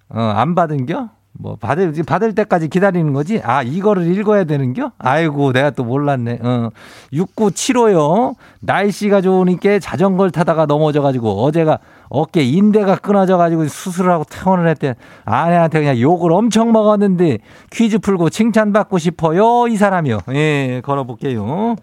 [0.08, 1.10] 어, 안 받은겨?
[1.38, 3.40] 뭐 받을 받을 때까지 기다리는 거지?
[3.44, 4.92] 아 이거를 읽어야 되는겨?
[4.98, 6.38] 아이고 내가 또 몰랐네.
[6.42, 6.70] 어
[7.12, 8.34] 6975요.
[8.60, 14.94] 날씨가 좋으니까 자전거를 타다가 넘어져가지고 어제가 어깨 인대가 끊어져 가지고 수술을 하고 퇴원을 했대.
[15.24, 17.38] 아내한테 그냥 욕을 엄청 먹었는데
[17.70, 20.18] 퀴즈 풀고 칭찬받고 싶어요 이 사람이요.
[20.30, 21.76] 예 걸어 볼게요.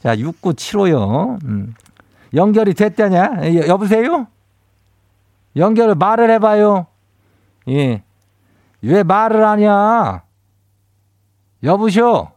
[0.00, 1.44] 자 6975요.
[1.44, 1.74] 음.
[2.34, 3.40] 연결이 됐다냐?
[3.42, 4.26] 예, 여보세요?
[5.56, 6.86] 연결을 말을 해 봐요.
[7.68, 8.02] 예.
[8.82, 10.22] 왜 말을 하냐?
[11.62, 12.31] 여보쇼?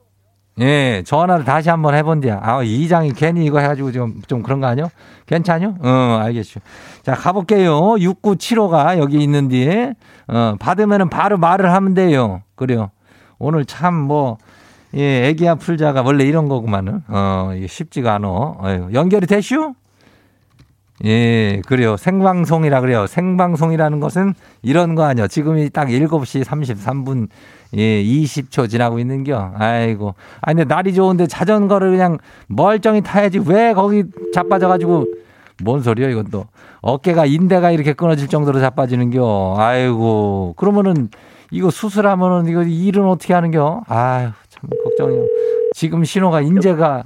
[0.62, 2.40] 예, 전화를 다시 한번 해본대야.
[2.42, 4.90] 아, 이장이 괜히 이거 해가지고 좀, 좀 그런 거 아니요?
[5.26, 5.76] 괜찮요?
[5.82, 6.62] 어, 알겠죠.
[7.04, 7.78] 자, 가볼게요.
[7.96, 9.96] 6975가 여기 있는 뒤에,
[10.28, 12.42] 어, 받으면은 바로 말을 하면 돼요.
[12.56, 12.92] 그래요.
[13.38, 14.38] 오늘 참 뭐,
[14.96, 17.02] 예, 애기야 풀자가 원래 이런 거구만은.
[17.10, 18.56] 어, 이게 쉽지가 않어.
[18.58, 19.74] 어, 연결이 하냐?
[21.04, 21.98] 예, 그래요.
[21.98, 23.06] 생방송이라 그래요.
[23.06, 25.28] 생방송이라는 것은 이런 거 아니요.
[25.28, 27.28] 지금이 딱 7시 33분,
[27.76, 29.54] 예, 20초 지나고 있는겨.
[29.56, 30.16] 아이고.
[30.42, 33.40] 아, 근데 날이 좋은데 자전거를 그냥 멀쩡히 타야지.
[33.46, 35.06] 왜 거기 자빠져가지고.
[35.64, 36.46] 뭔 소리야, 이건 또.
[36.82, 39.56] 어깨가, 인대가 이렇게 끊어질 정도로 자빠지는겨.
[39.58, 40.54] 아이고.
[40.58, 41.10] 그러면은
[41.52, 43.84] 이거 수술하면은 이거 일은 어떻게 하는겨?
[43.88, 45.26] 아유, 참 걱정이요.
[45.74, 47.04] 지금 신호가 인재가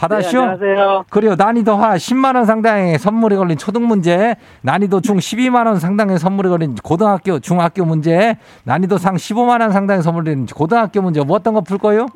[0.00, 0.40] 받아시오?
[0.40, 1.04] 네, 안녕하세요.
[1.10, 1.34] 그래요.
[1.36, 6.48] 난이도 하 10만 원 상당의 선물이 걸린 초등 문제, 난이도 중 12만 원 상당의 선물이
[6.48, 11.52] 걸린 고등학교, 중학교 문제, 난이도 상 15만 원 상당의 선물이 걸린 고등학교 문제 뭐 어떤
[11.52, 12.06] 거 풀 거요?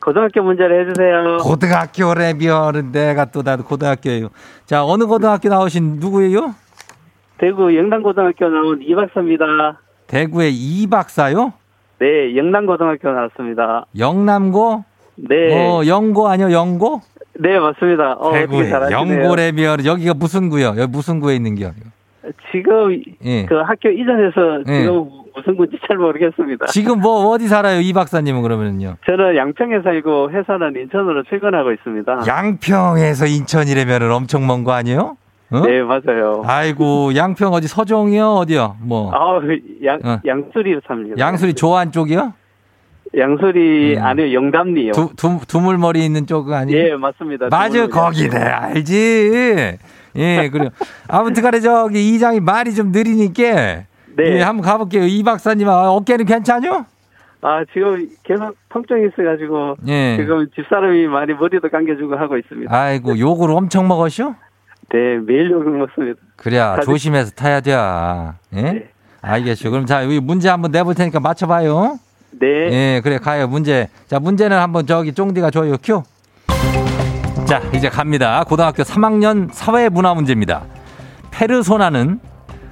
[0.00, 1.38] 고등학교 문제를 해주세요.
[1.38, 4.28] 고등학교래비어는 내가 또 나도 고등학교예요.
[4.66, 6.54] 자, 어느 고등학교 나오신 누구예요?
[7.38, 9.80] 대구 영남고등학교 나온 이 박사입니다.
[10.06, 11.52] 대구의 이 박사요?
[11.98, 13.86] 네, 영남고등학교 나왔습니다.
[13.98, 14.84] 영남고?
[15.16, 17.00] 네, 어, 영고 아니요, 영고?
[17.38, 18.12] 네 맞습니다.
[18.12, 18.90] 어, 잘하시네요.
[18.90, 20.74] 영고래비어 여기가 무슨 구요?
[20.78, 21.72] 여기 무슨 구에 있는겨?
[22.52, 23.44] 지금 예.
[23.46, 24.80] 그 학교 이전에서 예.
[24.82, 26.66] 지금 무슨 군지 잘 모르겠습니다.
[26.66, 28.96] 지금 뭐 어디 살아요, 이 박사님은 그러면요?
[29.04, 32.22] 저는 양평에 살고 회사는 인천으로 출근하고 있습니다.
[32.26, 35.16] 양평에서 인천이라면 엄청 먼 거 아니에요?
[35.50, 35.60] 어?
[35.66, 36.42] 네 맞아요.
[36.46, 38.76] 아이고 양평 어디 서종이요 어디요?
[38.80, 39.40] 뭐 아,
[39.84, 40.20] 양 어.
[40.24, 41.16] 양수리 삽니다.
[41.18, 42.32] 양수리 조안 쪽이요?
[43.16, 44.02] 양수리 음.
[44.02, 44.92] 아니요 영담리요.
[44.92, 46.92] 두, 두 두물머리 있는 쪽 아니에요?
[46.92, 47.48] 예 맞습니다.
[47.50, 47.86] 맞아.
[47.86, 49.78] 거기네 알지.
[50.16, 50.70] 예 그래요.
[51.08, 53.42] 아무튼간에 저기 이장이 말이 좀 느리니까
[54.16, 54.24] 네.
[54.38, 55.04] 예, 한번 가볼게요.
[55.04, 56.86] 이 박사님 아, 어깨는 괜찮요?
[57.42, 60.16] 아 지금 계속 통증이 있어가지고 예.
[60.16, 62.74] 지금 집사람이 많이 머리도 감겨주고 하고 있습니다.
[62.74, 64.34] 아이고 욕을 엄청 먹었쇼?
[64.90, 66.20] 네 매일 욕을 먹습니다.
[66.36, 67.72] 그래야 가지- 조심해서 타야 돼.
[68.56, 68.62] 예?
[68.62, 68.88] 네.
[69.20, 69.70] 알겠죠.
[69.70, 71.98] 그럼 자 여기 문제 한번 내볼 테니까 맞춰봐요.
[72.40, 72.46] 네.
[72.46, 73.46] 예, 그래 가요.
[73.46, 73.88] 문제.
[74.08, 75.76] 자, 문제는 한번 저기 쫑디가 줘요.
[75.82, 76.02] 큐.
[77.46, 78.44] 자, 이제 갑니다.
[78.44, 80.64] 고등학교 3학년 사회 문화 문제입니다.
[81.30, 82.20] 페르소나는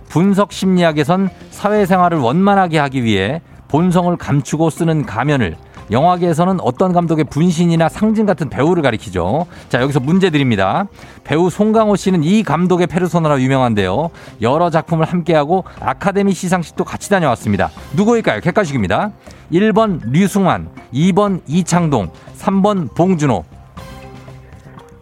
[0.09, 5.57] 분석 심리학에선 사회생활을 원만하게 하기 위해 본성을 감추고 쓰는 가면을
[5.90, 9.47] 영화계에서는 어떤 감독의 분신이나 상징 같은 배우를 가리키죠.
[9.68, 10.87] 자, 여기서 문제 드립니다.
[11.25, 14.11] 배우 송강호 씨는 이 감독의 페르소나로 유명한데요.
[14.40, 17.71] 여러 작품을 함께하고 아카데미 시상식도 같이 다녀왔습니다.
[17.97, 18.40] 누구일까요?
[18.40, 19.12] 객관식입니다.
[19.53, 23.45] 1번 류승환, 2번 이창동, 3번 봉준호.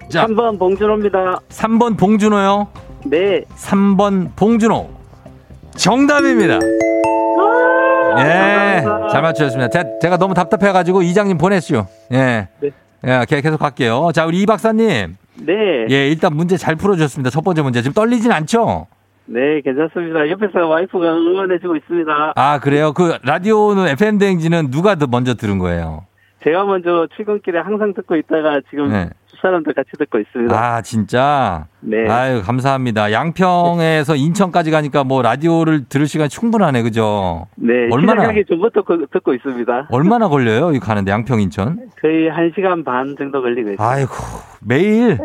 [0.08, 1.40] 자, 3번 봉준호입니다.
[1.50, 2.66] 3번 봉준호요.
[3.04, 3.44] 네.
[3.56, 4.90] 3번 봉준호.
[5.76, 6.58] 정답입니다.
[8.18, 9.68] 예, 잘 맞추셨습니다.
[9.68, 11.84] 제- 제가 너무 답답해가지고 이장님 보냈슈.
[12.12, 12.48] 예.
[12.60, 12.70] 네.
[13.06, 14.10] 예, 계- 계속 갈게요.
[14.14, 15.16] 자, 우리 이 박사님.
[15.46, 15.52] 네.
[15.90, 17.30] 예, 일단 문제 잘 풀어줬습니다.
[17.30, 17.80] 첫 번째 문제.
[17.82, 18.86] 지금 떨리진 않죠?
[19.26, 20.28] 네, 괜찮습니다.
[20.28, 22.32] 옆에서 와이프가 응원해주고 있습니다.
[22.36, 22.92] 아, 그래요?
[22.92, 26.04] 그 라디오는 FM대행지는 누가 더 먼저 들은 거예요?
[26.42, 29.08] 제가 먼저 출근길에 항상 듣고 있다가 지금 네.
[29.40, 30.54] 두 사람도 같이 듣고 있습니다.
[30.54, 31.66] 아, 진짜?
[31.80, 32.06] 네.
[32.08, 33.10] 아유, 감사합니다.
[33.10, 37.46] 양평에서 인천까지 가니까 뭐 라디오를 들을 시간이 충분하네, 그죠?
[37.56, 39.86] 네, 얼마나- 시작하기 전부터 그- 듣고 있습니다.
[39.90, 40.72] 얼마나 걸려요?
[40.72, 41.78] 이 가는데 양평 인천?
[42.02, 43.88] 거의 1시간 반 정도 걸리고 있어요.
[43.88, 44.12] 아이고,
[44.60, 45.18] 매일?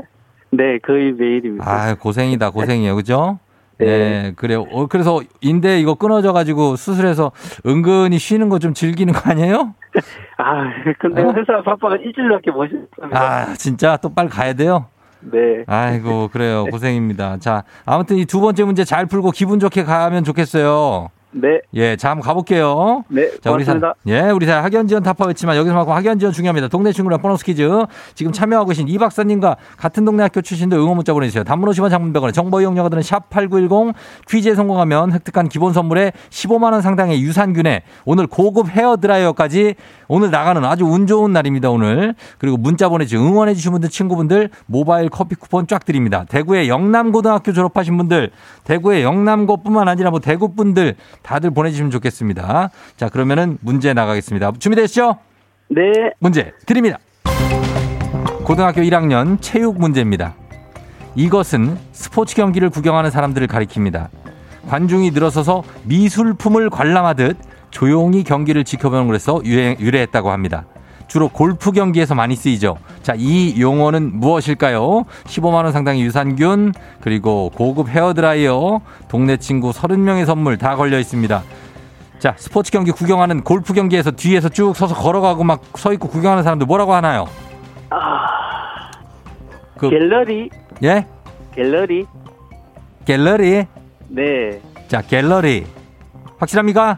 [0.52, 1.70] 네, 거의 매일입니다.
[1.70, 2.96] 아 고생이다, 고생이에요.
[2.96, 3.40] 그죠?
[3.78, 3.86] 네.
[3.88, 4.66] 예, 그래요.
[4.72, 7.32] 어, 그래서 인대 이거 끊어져가지고 수술해서
[7.66, 9.74] 은근히 쉬는 거 좀 즐기는 거 아니에요?
[10.38, 10.64] 아,
[11.00, 11.34] 근데 어?
[11.36, 13.20] 회사 바빠가 일주일밖에 못 쉬었습니다.
[13.22, 14.86] 아, 진짜 또 빨리 가야 돼요?
[15.20, 15.64] 네.
[15.68, 16.66] 아이고, 그래요.
[16.72, 17.38] 고생입니다.
[17.40, 21.10] 자, 아무튼 이 두 번째 문제 잘 풀고 기분 좋게 가면 좋겠어요.
[21.38, 23.04] 네, 예, 자, 한번 가볼게요.
[23.10, 23.96] 네, 자, 우리 사, 고맙습니다.
[24.08, 26.70] 예, 우리 사 학연 지원 타파였지만 여기서만큼 학연 지원 중요합니다.
[26.70, 27.70] 동네 친구랑 보너스 퀴즈.
[28.14, 31.44] 지금 참여하고 계신 이 박사님과 같은 동네 학교 출신도 응원 문자 보내주세요.
[31.44, 33.94] 단문 50원 장문병원에 정보 이용료가들은 샵8910
[34.30, 39.76] 퀴즈에 성공하면 획득한 기본 선물에 15만원 상당의 유산균에 오늘 고급 헤어 드라이어까지
[40.08, 42.16] 오늘 나가는 아주 운 좋은 날입니다, 오늘.
[42.38, 46.26] 그리고 문자 보내주신 응원해주신 분들, 친구분들 모바일 커피 쿠폰 쫙 드립니다.
[46.30, 48.32] 대구의 영남고등학교 졸업하신 분들,
[48.64, 50.96] 대구의 영남고뿐만 아니라 뭐 대구 분들
[51.26, 52.70] 다들 보내주시면 좋겠습니다.
[52.98, 54.54] 자, 그러면은 문제 나가겠습니다.
[54.60, 55.18] 준비되시죠?
[55.70, 55.82] 네,
[56.20, 57.00] 문제 드립니다.
[58.44, 60.36] 고등학교 1학년 체육 문제입니다.
[61.16, 64.10] 이것은 스포츠 경기를 구경하는 사람들을 가리킵니다.
[64.68, 67.38] 관중이 늘어서서 미술품을 관람하듯
[67.72, 70.66] 조용히 경기를 지켜보는 것에서 유래했다고 합니다.
[71.08, 72.78] 주로 골프 경기에서 많이 쓰이죠.
[73.04, 75.06] 자, 이 용어는 무엇일까요?
[75.26, 81.44] 15만원 상당의 유산균, 그리고 고급 헤어드라이어, 동네 친구 30명의 선물 다 걸려 있습니다.
[82.20, 86.66] 자, 스포츠 경기 구경하는 골프 경기에서 뒤에서 쭉 서서 걸어가고 막 서 있고 구경하는 사람들
[86.66, 87.28] 뭐라고 하나요?
[89.78, 90.50] 그, 갤러리,
[90.84, 91.06] 예?
[91.54, 92.06] 갤러리.
[93.06, 93.66] 갤러리?
[94.08, 95.66] 네, 자, 갤러리.
[96.40, 96.98] 확실합니까?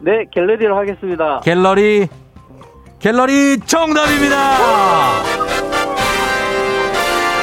[0.00, 1.40] 네, 갤러리로 하겠습니다.
[1.40, 2.08] 갤러리.
[3.00, 4.36] 갤러리 정답입니다!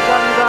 [0.07, 0.47] 감사합니다.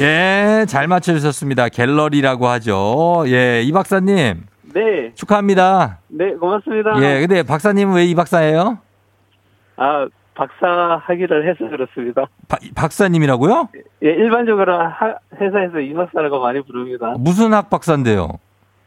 [0.00, 1.68] 예, 잘 맞춰주셨습니다.
[1.68, 3.22] 갤러리라고 하죠.
[3.28, 5.98] 예, 이 박사님 네, 축하합니다.
[6.08, 7.00] 네, 고맙습니다.
[7.02, 8.78] 예, 근데 박사님은 왜 이 박사예요?
[9.76, 12.26] 아, 박사 학위를 해서 그렇습니다.
[12.48, 13.68] 바- 박사님이라고요?
[14.04, 17.14] 예, 일반적으로 하- 회사에서 이 박사라고 많이 부릅니다.
[17.18, 18.28] 무슨 학 박사인데요?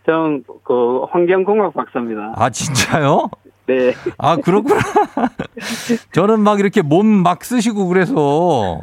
[0.06, 2.34] 전, 그, 환경공학 박사입니다.
[2.36, 3.30] 아, 진짜요?
[3.70, 3.94] 네.
[4.18, 4.80] 아, 그렇구나.
[6.12, 8.82] 저는 막 이렇게 몸 막 쓰시고 그래서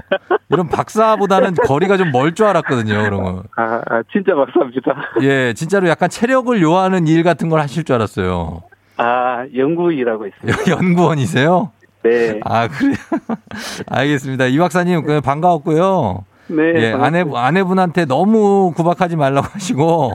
[0.50, 3.42] 이런 박사보다는 거리가 좀 멀 줄 알았거든요, 그런 거.
[3.56, 4.94] 아, 아, 진짜 박사입니다.
[5.22, 8.62] 예, 진짜로 약간 체력을 요하는 일 같은 걸 하실 줄 알았어요.
[8.98, 10.70] 아, 연구 일하고 있습니다.
[10.70, 11.70] 연구원이세요?
[12.04, 12.40] 네.
[12.44, 12.94] 아, 그래요?
[13.90, 14.46] 알겠습니다.
[14.46, 16.24] 이 박사님, 그 반가웠고요.
[16.48, 16.62] 네.
[16.76, 17.24] 예, 아내.
[17.34, 20.12] 아내분한테 너무 구박하지 말라고 하시고,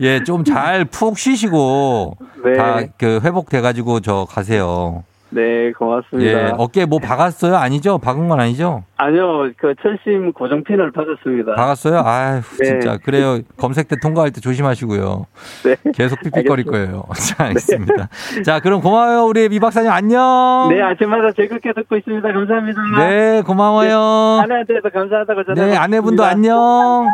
[0.00, 2.52] 예, 좀 잘 푹 쉬시고, 네.
[2.54, 5.04] 다그 회복돼 가지고 저 가세요.
[5.30, 6.30] 네, 고맙습니다.
[6.30, 7.56] 예, 어깨 뭐 박았어요?
[7.56, 7.98] 아니죠?
[7.98, 8.84] 박은 건 아니죠?
[8.96, 11.56] 아니요, 그 철심 고정핀을 받았습니다.
[11.56, 11.98] 박았어요?
[12.04, 12.64] 아휴, 네.
[12.64, 12.98] 진짜.
[12.98, 13.40] 그래요.
[13.56, 15.26] 검색 때 통과할 때 조심하시고요.
[15.64, 15.76] 네.
[15.92, 16.20] 계속
[16.62, 16.70] 알겠습니다.
[16.70, 17.02] 거예요.
[17.18, 18.08] 자, 알겠습니다.
[18.44, 19.24] 자, 그럼 고마워요.
[19.24, 20.68] 우리 이 박사님 안녕.
[20.70, 22.32] 네, 아침마다 즐겁게 듣고 있습니다.
[22.32, 22.80] 감사합니다.
[22.98, 24.40] 네, 고마워요.
[24.40, 25.66] 아내한테도 감사하다고 전화.
[25.66, 27.08] 네, 아내분도 안녕.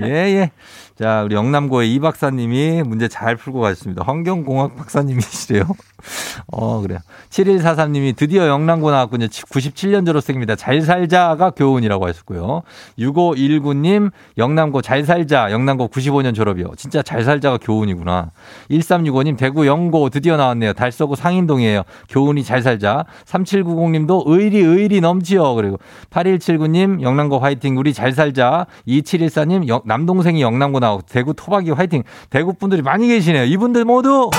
[0.00, 0.50] 예, 예.
[0.96, 4.04] 자, 우리 영남고의 이 박사님이 문제 잘 풀고 가셨습니다.
[4.06, 5.64] 환경공학 박사님이시래요.
[6.52, 7.00] 어, 그래요.
[7.30, 9.26] 7143님이 드디어 영남고 나왔군요.
[9.26, 10.54] 97년 졸업생입니다.
[10.54, 12.62] 잘 살자가 교훈이라고 하셨고요.
[13.00, 15.50] 6519님, 영남고 잘 살자.
[15.50, 16.74] 영남고 95년 졸업이요.
[16.76, 18.30] 진짜 잘 살자가 교훈이구나.
[18.70, 20.74] 1365님, 대구 영고 드디어 나왔네요.
[20.74, 21.82] 달서구 상인동이에요.
[22.08, 23.04] 교훈이 잘 살자.
[23.24, 25.56] 3790님도 의리, 의리 넘치요.
[25.56, 25.78] 그리고
[26.10, 27.78] 8179님, 영남고 화이팅.
[27.78, 28.66] 우리 잘 살자.
[28.86, 32.02] 2714님, 영- 남동생이 영남고 나오고 대구 토박이 화이팅.
[32.30, 33.44] 대구 분들이 많이 계시네요.
[33.44, 34.30] 이분들 모두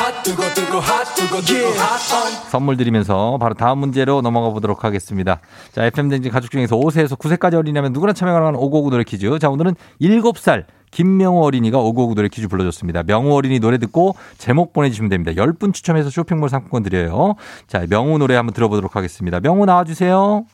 [2.50, 5.40] 선물 드리면서 바로 다음 문제로 넘어가 보도록 하겠습니다.
[5.72, 9.40] 자, FM댕진 가족 중에서 5세에서 9세까지 어린이라면 누구나 참여가 가능한 5959 노래 퀴즈.
[9.40, 13.04] 자, 오늘은 7살 김명우 어린이가 5959 노래 퀴즈 불러줬습니다.
[13.04, 15.32] 명우 어린이 노래 듣고 제목 보내주시면 됩니다.
[15.34, 17.36] 10분 추첨해서 쇼핑몰 상품권 드려요.
[17.68, 19.40] 자, 명우 노래 한번 들어보도록 하겠습니다.
[19.42, 20.46] 명우 나와주세요.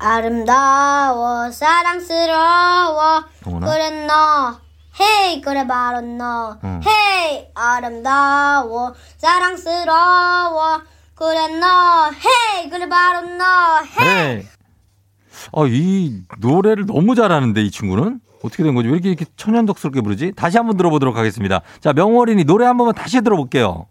[0.00, 3.70] 아름다워 사랑스러워 동훈아?
[3.70, 4.58] 그래 너
[4.98, 6.80] 헤이 그래 바로 너 응.
[6.84, 10.80] 헤이 아름다워 사랑스러워
[11.14, 13.44] 그래 너 헤이 그래 바로 너
[14.00, 14.46] 헤이 네.
[15.52, 18.20] 어, 이 노래를 너무 잘하는데, 이 친구는?
[18.42, 18.88] 어떻게 된 거지?
[18.88, 20.32] 왜 이렇게, 이렇게 천연덕스럽게 부르지?
[20.36, 21.62] 다시 한번 들어보도록 하겠습니다.
[21.80, 23.86] 자, 어린이 노래 한 번만 다시 들어볼게요.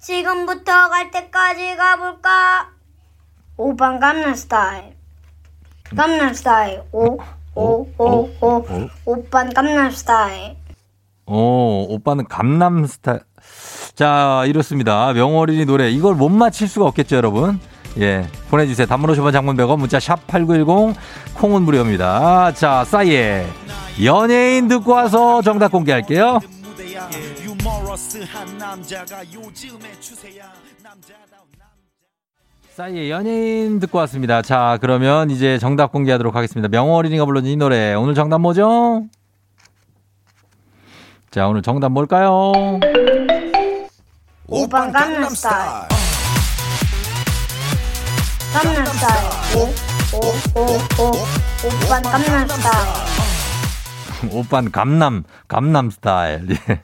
[0.00, 2.75] 지금부터 갈 때까지 가볼까
[3.56, 4.94] 오빤 강남 스타일
[5.96, 8.30] 강남 스타일 오오오오
[9.06, 10.56] 오빤 강남 스타일
[11.28, 13.18] 어, 오빠는 감남 스타일.
[13.96, 15.12] 자, 이렇습니다.
[15.12, 15.90] 명어린이 노래.
[15.90, 17.58] 이걸 못 맞힐 수가 없겠죠, 여러분?
[17.98, 18.28] 예.
[18.48, 18.86] 보내주세요.
[18.86, 20.94] 단문 50원 장문 100원 문자 샵8910
[21.34, 22.52] 콩은 무료입니다.
[22.52, 23.44] 자, 싸이의
[24.04, 26.38] 연예인 듣고 와서 정답 공개할게요.
[32.76, 34.42] 싸이의 연예인 듣고 왔습니다.
[34.42, 36.68] 자, 그러면 이제 정답 공개하도록 하겠습니다.
[36.68, 37.94] 명어린이가 불러준 이 노래.
[37.94, 39.06] 오늘 정답 뭐죠?
[41.30, 42.52] 자, 오늘 정답 뭘까요?
[44.46, 45.88] 오빤 강남 스타일
[48.52, 49.24] 강남 스타일
[49.56, 49.60] 오
[50.12, 50.20] 오
[50.54, 50.60] 오
[51.00, 51.12] 오
[51.86, 56.50] 오빤 강남 스타일 오빤 감남, 감남 스타일.
[56.50, 56.82] 예.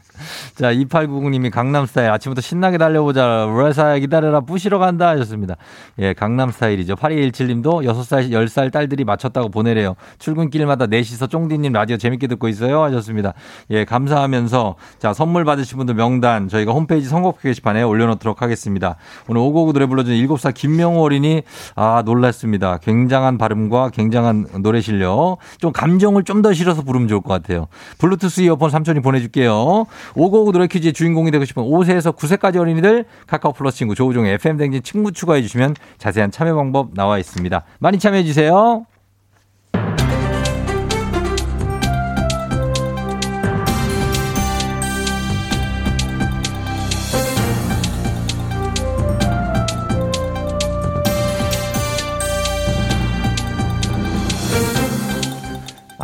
[0.55, 2.11] 자, 2890님이 강남 스타일.
[2.11, 3.47] 아침부터 신나게 달려보자.
[3.47, 4.41] 월사야 기다려라.
[4.41, 5.09] 부시러 간다.
[5.09, 5.57] 하셨습니다.
[5.99, 6.97] 예, 강남 스타일이죠.
[6.97, 9.95] 8217님도 6살, 10살 딸들이 맞췄다고 보내래요.
[10.19, 12.83] 출근길마다 넷이서 쫑디님 라디오 재밌게 듣고 있어요.
[12.83, 13.33] 하셨습니다.
[13.71, 18.97] 예, 감사하면서 자, 선물 받으신 분들 명단 저희가 홈페이지 선곡표 게시판에 올려놓도록 하겠습니다.
[19.29, 21.43] 오늘 오고구 노래 불러준 7살 김명호 어린이
[21.77, 22.79] 아, 놀랐습니다.
[22.79, 25.39] 굉장한 발음과 굉장한 노래 실력.
[25.59, 27.69] 좀 감정을 좀 더 실어서 부르면 좋을 것 같아요.
[27.99, 29.87] 블루투스 이어폰 삼촌이 보내줄게요.
[30.15, 34.83] 오고구 노래 퀴즈의 주인공이 되고 싶은 5세에서 9세까지 어린이들 카카오 플러스 친구 조우종의 FM 댕진
[34.83, 37.65] 친구 추가해 주시면 자세한 참여 방법 나와 있습니다.
[37.79, 38.87] 많이 참여해 주세요.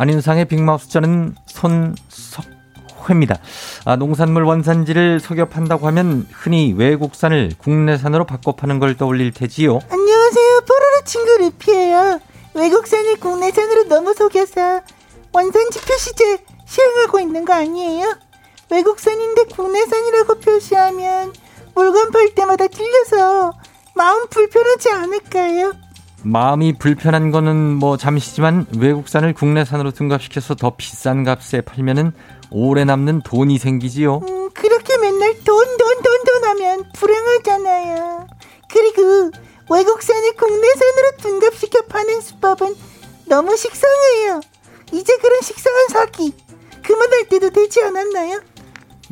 [0.01, 2.08] 안윤상의 빅마우스 저는 손석
[3.09, 3.37] 회입니다.
[3.85, 9.79] 아, 농산물 원산지를 속여 판다고 하면 흔히 외국산을 국내산으로 바꿔 파는 걸 떠올릴 테지요.
[9.89, 10.61] 안녕하세요.
[10.67, 12.19] 뽀로로 친구 루피예요.
[12.53, 14.81] 외국산을 국내산으로 너무 속여서
[15.31, 18.15] 원산지 표시제 시행하고 있는 거 아니에요?
[18.71, 21.33] 외국산인데 국내산이라고 표시하면
[21.75, 23.53] 물건 팔 때마다 틀려서
[23.95, 25.73] 마음 불편하지 않을까요?
[26.21, 32.11] 마음이 불편한 거는 뭐 잠시지만 외국산을 국내산으로 둔갑시켜서 더 비싼 값에 팔면은
[32.51, 34.21] 오래 남는 돈이 생기지요.
[34.27, 38.27] 음, 그렇게 맨날 돈, 돈, 돈, 돈 하면 불행하잖아요.
[38.71, 39.31] 그리고
[39.71, 42.75] 외국산을 국내산으로 둔갑시켜 파는 수법은
[43.27, 44.41] 너무 식상해요.
[44.91, 46.33] 이제 그런 식상한 사기
[46.83, 48.41] 그만할 때도 되지 않았나요?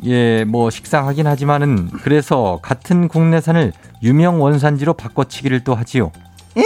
[0.04, 3.72] 예, 뭐 식상하긴 하지만은 그래서 같은 국내산을
[4.02, 6.12] 유명 원산지로 바꿔치기를 또 하지요.
[6.56, 6.62] 예?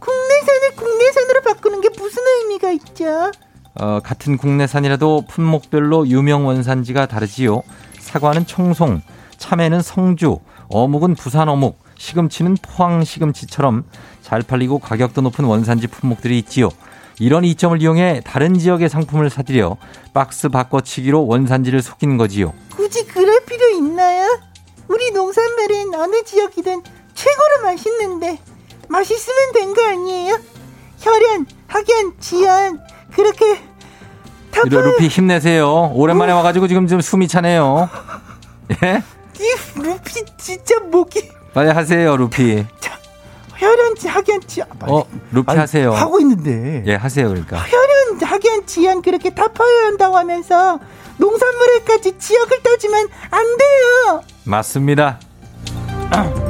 [0.00, 3.30] 국내산을 국내산으로 바꾸는 게 무슨 의미가 있죠?
[3.74, 7.62] 어, 같은 국내산이라도 품목별로 유명 원산지가 다르지요.
[7.98, 9.02] 사과는 청송,
[9.38, 13.84] 참외는 성주, 어묵은 부산 어묵, 시금치는 포항 시금치처럼
[14.22, 16.68] 잘 팔리고 가격도 높은 원산지 품목들이 있지요.
[17.18, 19.76] 이런 이점을 이용해 다른 지역의 상품을 사들여
[20.14, 22.54] 박스 바꿔치기로 원산지를 속이는 거지요.
[22.74, 24.40] 굳이 그럴 필요 있나요?
[24.88, 26.82] 우리 농산물은 어느 지역이든
[27.14, 28.38] 최고로 맛있는데
[28.88, 30.38] 맛있으면 된 거 아니에요?
[30.98, 32.80] 혈연, 학연, 지연
[33.14, 33.56] 그렇게
[34.50, 35.92] 다 이리 루피 힘내세요.
[35.94, 37.88] 오랜만에 와가지고 지금 좀 숨이 차네요.
[38.82, 39.02] 예?
[39.38, 42.64] 이 루피 진짜 목이 빨리 하세요, 루피.
[43.56, 45.92] 혈연, 학연, 지연 어, 루피 하세요.
[45.92, 46.82] 하고 있는데.
[46.86, 47.58] 예, 하세요, 그러니까.
[47.58, 50.78] 혈연, 학연, 지연 그렇게 다 파야 한다고 하면서
[51.18, 54.22] 농산물에까지 지역을 따지면 안 돼요.
[54.44, 55.20] 맞습니다.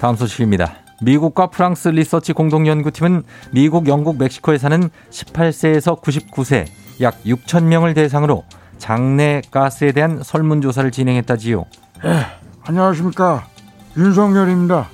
[0.00, 0.72] 다음 소식입니다.
[1.02, 6.66] 미국과 프랑스 리서치 공동연구팀은 미국, 영국, 멕시코에 사는 18세에서 99세
[7.00, 8.44] 약 6천 명을 대상으로
[8.78, 11.64] 장내 가스에 대한 설문조사를 진행했다지요.
[12.04, 12.26] 예,
[12.66, 13.46] 안녕하십니까.
[13.96, 14.88] 윤석열입니다.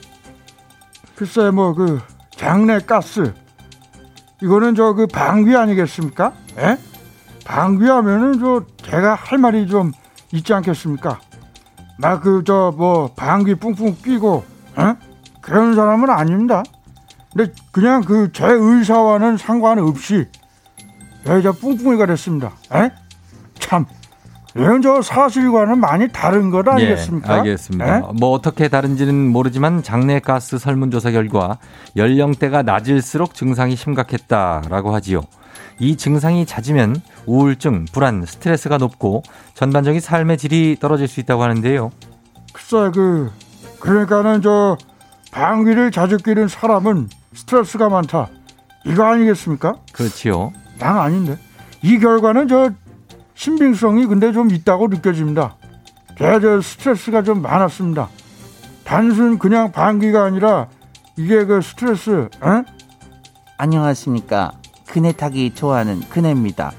[1.17, 2.01] 글쎄, 뭐, 그,
[2.37, 3.33] 장내 가스.
[4.43, 6.33] 이거는 저 그 방귀 아니겠습니까?
[6.59, 6.77] 예?
[7.45, 9.93] 방귀 하면은 저 제가 할 말이 좀
[10.33, 11.21] 있지 않겠습니까?
[11.99, 14.45] 나그저 뭐 방귀 뿡뿡 끼고
[14.77, 14.95] 어?
[15.41, 16.63] 그런 사람은 아닙니다.
[17.35, 20.27] 근데 그냥 그 제 의사와는 상관없이
[21.27, 22.53] 여자 뿡뿡이가 됐습니다.
[22.73, 22.91] 에?
[23.59, 23.85] 참
[24.57, 27.35] 이건 저 사실과는 많이 다른 것 아니겠습니까?
[27.35, 27.97] 예, 알겠습니다.
[27.99, 28.03] 에?
[28.19, 31.59] 뭐 어떻게 다른지는 모르지만 장내 가스 설문조사 결과
[31.97, 35.23] 연령대가 낮을수록 증상이 심각했다라고 하지요.
[35.79, 39.23] 이 증상이 잦으면 우울증, 불안, 스트레스가 높고
[39.55, 41.91] 전반적인 삶의 질이 떨어질 수 있다고 하는데요.
[42.55, 43.31] 글쎄 그
[43.81, 44.77] 그러니까는 저
[45.33, 48.29] 방귀를 자주 뀌는 사람은 스트레스가 많다.
[48.85, 49.77] 이거 아니겠습니까?
[49.93, 50.53] 그렇지요.
[50.79, 51.39] 난 아닌데.
[51.83, 52.71] 이 결과는 저
[53.35, 55.57] 신빙성이 근데 좀 있다고 느껴집니다.
[56.19, 58.09] 제저 스트레스가 좀 많았습니다.
[58.85, 60.69] 단순 그냥 방귀가 아니라
[61.17, 62.65] 이게 그 스트레스, 에?
[63.59, 64.53] 안녕하십니까.
[64.87, 66.73] 그네 타기 좋아하는 그네입니다.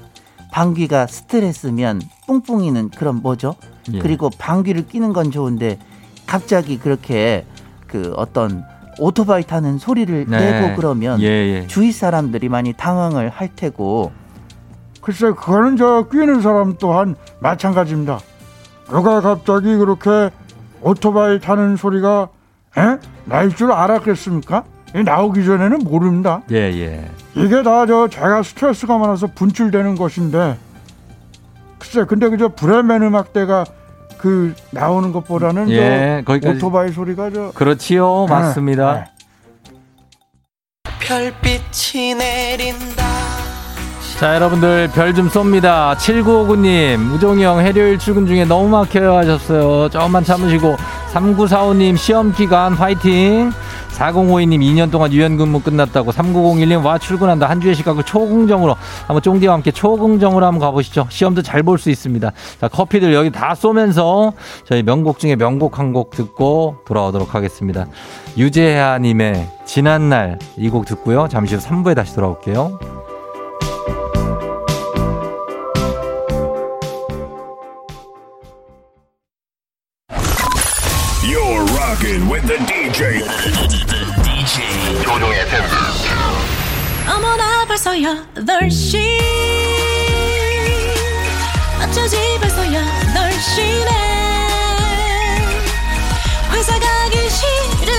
[0.50, 3.54] 방귀가 스트레스면 뿡뿡이는 그럼 뭐죠?
[3.92, 3.98] 예.
[4.00, 5.78] 그리고 방귀를 끼는 건 좋은데
[6.28, 7.46] 갑자기 그렇게
[7.86, 8.62] 그 어떤
[8.98, 10.38] 오토바이 타는 소리를 네.
[10.52, 11.66] 내고 그러면 예, 예.
[11.68, 14.12] 주위 사람들이 많이 당황을 할 테고
[15.00, 18.18] 글쎄 그거는 저 끼는 사람 또한 마찬가지입니다.
[18.90, 20.30] 누가 갑자기 그렇게
[20.82, 22.28] 오토바이 타는 소리가
[22.76, 22.98] 에?
[23.24, 24.64] 나일 줄 알았겠습니까?
[24.96, 26.42] 이 나오기 전에는 모릅니다.
[26.50, 27.10] 예, 예.
[27.36, 30.58] 이게 다 저 제가 스트레스가 많아서 분출되는 것인데
[31.78, 33.64] 글쎄 근데 그저 브레멘 음악대가
[34.18, 36.56] 그 나오는 것보다는 예, 저 거기까지.
[36.58, 38.26] 오토바이 소리가 저 그렇지요.
[38.28, 38.94] 네, 맞습니다.
[38.94, 39.04] 네.
[41.00, 43.04] 별빛이 내린다
[44.18, 45.94] 자, 여러분들 별 좀 쏩니다.
[45.94, 49.88] 7959님, 우종이 형 해료일 출근 중에 너무 막혀요 하셨어요.
[49.90, 50.76] 조금만 참으시고.
[51.12, 53.52] 3945님, 시험 기간 화이팅.
[53.98, 56.12] 4052님, 2년 동안 유연근무 끝났다고.
[56.12, 57.48] 3901님, 와, 출근한다.
[57.48, 58.76] 한 주의 시각을 초긍정으로.
[59.06, 61.06] 한번 쫑디와 함께 초긍정으로 한번 가보시죠.
[61.10, 62.30] 시험도 잘 볼 수 있습니다.
[62.60, 64.32] 자, 커피들 여기 다 쏘면서
[64.64, 67.86] 저희 명곡 중에 명곡 한 곡 듣고 돌아오도록 하겠습니다.
[68.36, 71.26] 유재하님의 지난날 이 곡 듣고요.
[71.28, 72.97] 잠시 후 3부에 다시 돌아올게요.
[81.98, 83.20] Rocking with the DJ.
[84.22, 85.62] DJ 조종의 팬.
[87.08, 89.18] 어머나 벌써 8시
[91.82, 93.90] 어쩌지 벌써 8시네
[96.52, 97.97] 회사 가기 싫은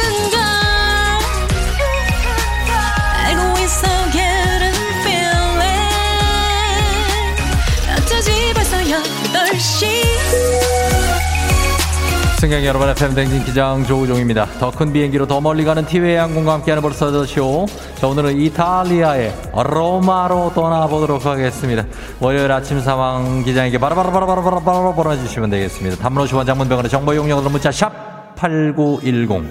[12.40, 14.46] 승객 여러분 FM 댕진 기장 조우종입니다.
[14.62, 17.66] 더 큰 비행기로 더 멀리 가는 티웨이 항공과 함께하는 벌써 더쇼.
[17.96, 21.84] 자 오늘은 이탈리아의 로마로 떠나보도록 하겠습니다.
[22.22, 25.98] 월요일 아침 상황 기장에게 바로바로바로바로바로 보내주시면 되겠습니다.
[26.10, 29.44] 50원 장문병원의 정보 용역으로 문자 샵 8910.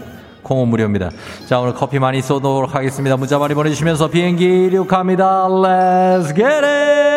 [0.43, 1.11] 콩은 무료입니다.
[1.47, 3.19] 자, 오늘 커피 많이 쏘도록 하겠습니다.
[3.19, 5.47] 문자 많이 보내주시면서 비행기 이륙합니다.
[5.49, 7.08] Let's get it!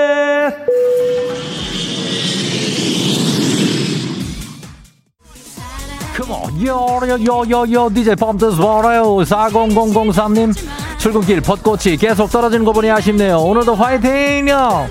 [6.63, 9.03] Yo, DJ 펌트스 버려요.
[9.23, 10.53] 40003님.
[10.99, 13.37] 출근길 벚꽃이 계속 떨어지는 거 보니 아쉽네요.
[13.39, 14.87] 오늘도 화이팅요!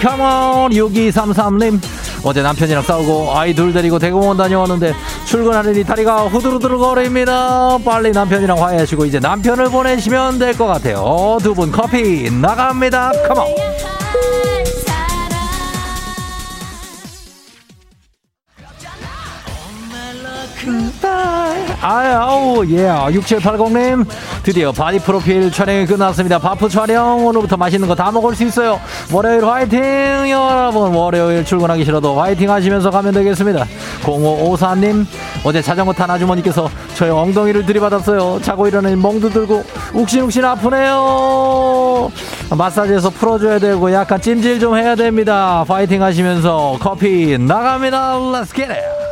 [0.00, 0.70] Come on!
[0.72, 1.80] 6233님.
[2.24, 4.94] 어제 남편이랑 싸우고 아이 둘 데리고 대공원 다녀왔는데
[5.26, 7.78] 출근하느니 다리가 후두루두루 거립니다.
[7.84, 11.38] 빨리 남편이랑 화해하시고 이제 남편을 보내시면 될 것 같아요.
[11.42, 13.12] 두 분 커피 나갑니다.
[13.38, 14.55] on!
[21.82, 24.06] 아우 예 6780님
[24.42, 26.38] 드디어 body 프로필 촬영이 끝났습니다.
[26.38, 28.78] 바프 촬영 오늘부터 맛있는 거 다 먹을 수 있어요.
[29.12, 29.80] 월요일 화이팅
[30.30, 30.92] 여러분.
[30.94, 33.64] 월요일 출근하기 싫어도 화이팅 하시면서 가면 되겠습니다.
[34.02, 35.06] 0554님
[35.44, 38.40] 어제 자전거 탄 아주머니께서 저의 엉덩이를 들이받았어요.
[38.42, 39.62] 자고 일어나니 멍도 들고
[39.94, 42.10] 욱신욱신 아프네요.
[42.50, 45.64] 마사지해서 풀어줘야 되고 약간 찜질 좀 해야 됩니다.
[45.66, 48.16] 파이팅 하시면서 커피 나갑니다.
[48.18, 49.05] Let's get it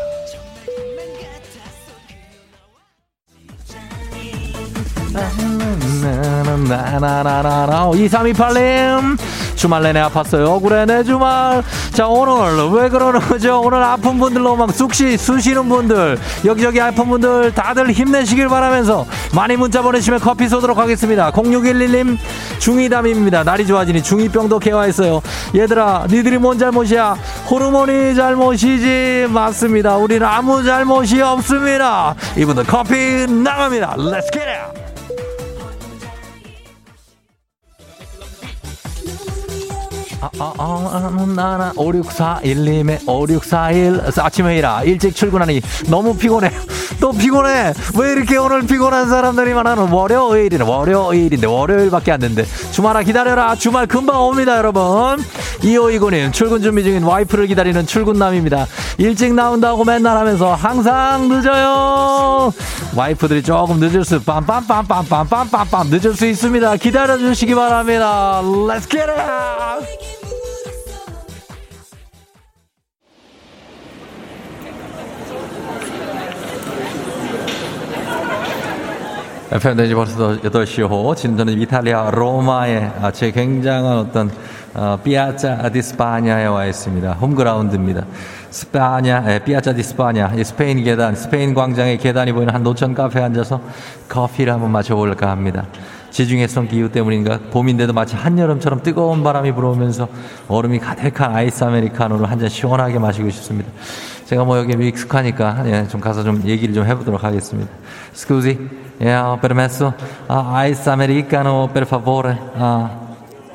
[6.69, 9.19] 나나나나나 2328님
[9.55, 11.63] 주말 내내 아팠어요 억울해 내 주말
[11.93, 17.53] 자 오늘 왜 그러는 거죠 오늘 아픈 분들로 막 쑥시 쑤시는 분들 여기저기 아픈 분들
[17.55, 22.19] 다들 힘내시길 바라면서 많이 문자 보내시면 커피 쏘도록 하겠습니다 0611님
[22.59, 25.23] 중이담입니다 날이 좋아지니 중이병도 개화했어요
[25.55, 27.17] 얘들아 니들이 뭔 잘못이야
[27.51, 33.97] 호르몬이 잘못이지 맞습니다 우리는 아무 잘못이 없습니다 이분들 커피 나갑니다
[34.33, 34.84] get it
[40.39, 46.51] 아, 아, 아, 나나 5641님의 5641 아침 회의라 일찍 출근하니 너무 피곤해
[47.01, 53.55] 또 피곤해 왜 이렇게 오늘 피곤한 사람들이 많아는 월요일이네 월요일인데 월요일밖에 안 된대 주말아 기다려라
[53.57, 54.83] 주말 금방 옵니다 여러분
[55.61, 58.67] 2529님 출근 준비 중인 와이프를 기다리는 출근남입니다
[58.99, 62.53] 일찍 나온다고 맨날 하면서 항상 늦어요
[62.97, 68.89] 와이프들이 조금 늦을 수 빰빰빰빰빰빰빰빰 늦을 수 있습니다 기다려 주시기 바랍니다 Let's
[79.51, 84.31] FM 댕지 벌써 8시호 진도는 이탈리아 로마의 아, 제 굉장한 어떤
[84.75, 87.13] 어, 피아자 디스파냐에 와 있습니다.
[87.13, 88.05] 홈그라운드입니다.
[88.51, 93.23] Spagna, 예, Piazza di Spagna, 이 스페인 계단, 스페인 광장의 계단이 보이는 한 노천 카페에
[93.23, 93.61] 앉아서
[94.09, 95.67] 커피를 한번 마셔볼까 합니다.
[96.11, 100.09] 지중해성 기후 때문인가 봄인데도 마치 한여름처럼 뜨거운 바람이 불어오면서
[100.49, 103.71] 얼음이 가득한 아이스 아메리카노를 한 잔 시원하게 마시고 싶습니다.
[104.27, 107.71] 제가 뭐 여기 익숙하니까 예, 좀 가서 좀 얘기를 좀 해보도록 하겠습니다.
[108.15, 108.59] Scusi,
[109.01, 109.93] yeah, permesso,
[110.31, 112.33] uh, ice americano per favore.
[112.57, 112.89] Uh,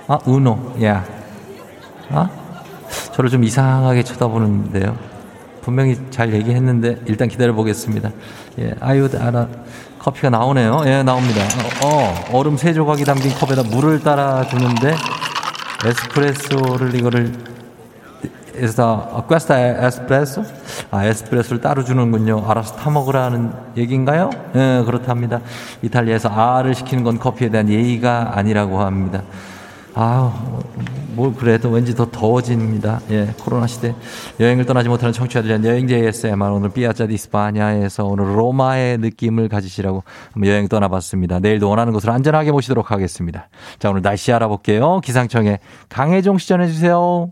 [0.07, 1.05] 아, uno, yeah.
[2.11, 2.29] 아?
[3.13, 4.95] 저를 좀 이상하게 쳐다보는데요.
[5.61, 8.11] 분명히 잘 얘기했는데 일단 기다려 보겠습니다.
[8.59, 9.47] 예, 아유, 알아.
[9.99, 10.83] 커피가 나오네요.
[10.85, 11.41] 예, 나옵니다.
[11.83, 14.95] 어, 어, 얼음 세 조각이 담긴 컵에다 물을 따라 주는데
[15.85, 17.33] 에스프레소를 이거를
[18.59, 20.43] 에서 퀘스타 에스프레소?
[20.91, 22.43] 아, 에스프레소를 따로 주는군요.
[22.49, 24.29] 알아서 타 먹으라는 얘기인가요?
[24.55, 25.41] 예, 그렇답니다.
[25.81, 29.23] 이탈리아에서 아를 시키는 건 커피에 대한 예의가 아니라고 합니다.
[31.15, 33.01] 뭘 그래도 왠지 더 더워집니다.
[33.11, 33.93] 예, 코로나 시대
[34.39, 40.03] 여행을 떠나지 못하는 청취자들 위한 여행지 ASMR 오늘 피아자 디스파냐에서 오늘 로마의 느낌을 가지시라고
[40.45, 41.39] 여행 떠나봤습니다.
[41.39, 43.49] 내일도 원하는 곳으로 안전하게 모시도록 하겠습니다.
[43.79, 45.01] 자, 오늘 날씨 알아볼게요.
[45.01, 47.31] 기상청에 강혜종 시전해 주세요.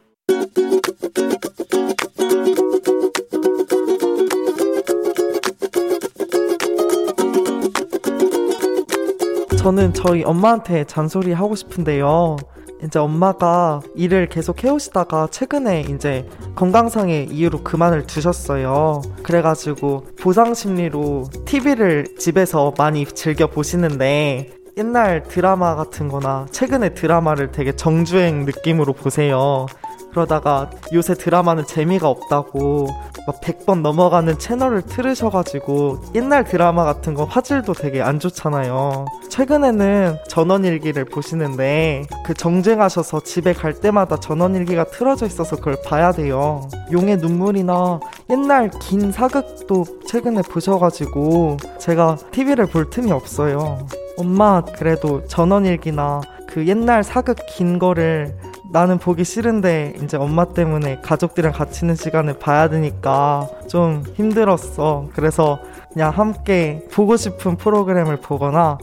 [9.61, 12.37] 저는 저희 엄마한테 잔소리 하고 싶은데요.
[12.83, 19.03] 이제 엄마가 일을 계속 해오시다가 최근에 이제 건강상의 이유로 그만을 두셨어요.
[19.21, 27.75] 그래가지고 보상 심리로 TV를 집에서 많이 즐겨 보시는데 옛날 드라마 같은 거나 최근의 드라마를 되게
[27.75, 29.67] 정주행 느낌으로 보세요.
[30.11, 32.87] 그러다가 요새 드라마는 재미가 없다고
[33.27, 39.05] 막 100번 넘어가는 채널을 틀으셔가지고 옛날 드라마 같은 거 화질도 되게 안 좋잖아요.
[39.29, 46.67] 최근에는 전원일기를 보시는데 그 정쟁하셔서 집에 갈 때마다 전원일기가 틀어져 있어서 그걸 봐야 돼요.
[46.91, 47.99] 용의 눈물이나
[48.29, 53.87] 옛날 긴 사극도 최근에 보셔가지고 제가 TV를 볼 틈이 없어요.
[54.17, 58.35] 엄마 그래도 전원일기나 그 옛날 사극 긴 거를
[58.71, 65.09] 나는 보기 싫은데 이제 엄마 때문에 가족들이랑 같이 있는 시간을 봐야 되니까 좀 힘들었어.
[65.13, 65.59] 그래서
[65.91, 68.77] 그냥 함께 보고 싶은 프로그램을 보거나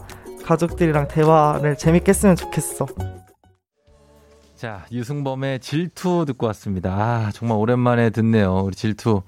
[0.45, 2.85] 가족들이랑 대화를 재밌게 했으면 좋겠어.
[4.55, 6.91] 자, 유승범의 질투 듣고 왔습니다.
[6.91, 8.63] 아, 정말 오랜만에 듣네요.
[8.65, 9.23] 우리 질투.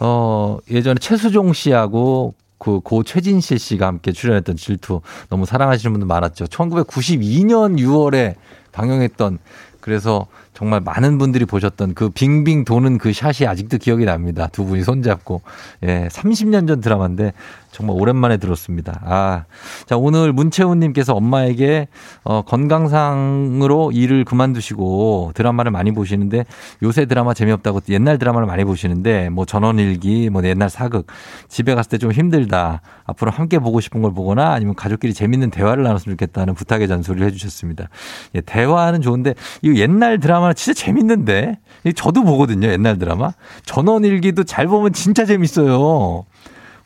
[0.00, 6.46] 어, 예전에 최수종 씨하고 그고 최진실 씨가 함께 출연했던 질투 너무 사랑하시는 분들 많았죠.
[6.46, 8.36] 1992년 6월에
[8.70, 9.38] 방영했던
[9.82, 14.48] 그래서 정말 많은 분들이 보셨던 그 빙빙 도는 그 샷이 아직도 기억이 납니다.
[14.52, 15.40] 두 분이 손잡고.
[15.84, 17.32] 예, 30년 전 드라마인데
[17.70, 19.00] 정말 오랜만에 들었습니다.
[19.02, 19.44] 아.
[19.86, 21.88] 자, 오늘 문채훈 님께서 엄마에게
[22.22, 26.44] 어, 건강상으로 일을 그만두시고 드라마를 많이 보시는데
[26.82, 31.06] 요새 드라마 재미없다고 옛날 드라마를 많이 보시는데 뭐 전원일기, 뭐 옛날 사극
[31.48, 32.80] 집에 갔을 때 좀 힘들다.
[33.04, 37.30] 앞으로 함께 보고 싶은 걸 보거나 아니면 가족끼리 재밌는 대화를 나눴으면 좋겠다는 부탁의 잔소리를 해
[37.30, 37.88] 주셨습니다.
[38.34, 41.58] 예, 대화는 좋은데 이 옛날 드라마 는 진짜 재밌는데
[41.96, 42.68] 저도 보거든요.
[42.68, 43.32] 옛날 드라마.
[43.64, 46.24] 전원일기도 잘 보면 진짜 재밌어요.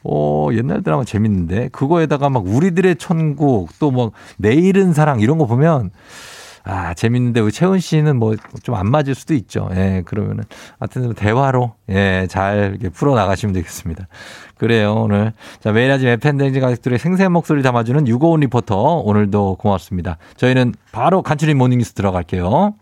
[0.09, 5.91] 어, 옛날 드라마 재밌는데 그거에다가 막 우리들의 천국 또뭐 내일은 사랑 이런 거 보면
[6.69, 8.35] 아, 재밌는데 우리 채훈 씨는 뭐
[8.65, 9.69] 좀 안 맞을 수도 있죠.
[9.75, 10.43] 예, 그러면은
[10.81, 14.09] 하여튼 대화로 예, 잘 풀어 나가시면 되겠습니다.
[14.59, 15.33] 그래요, 오늘.
[15.61, 20.19] 자, 매일 아침 에펜댕지 가족들의 생생한 목소리 담아주는 유고온 리포터 오늘도 고맙습니다.
[20.37, 22.75] 저희는 바로 간추린 모닝뉴스 들어갈게요.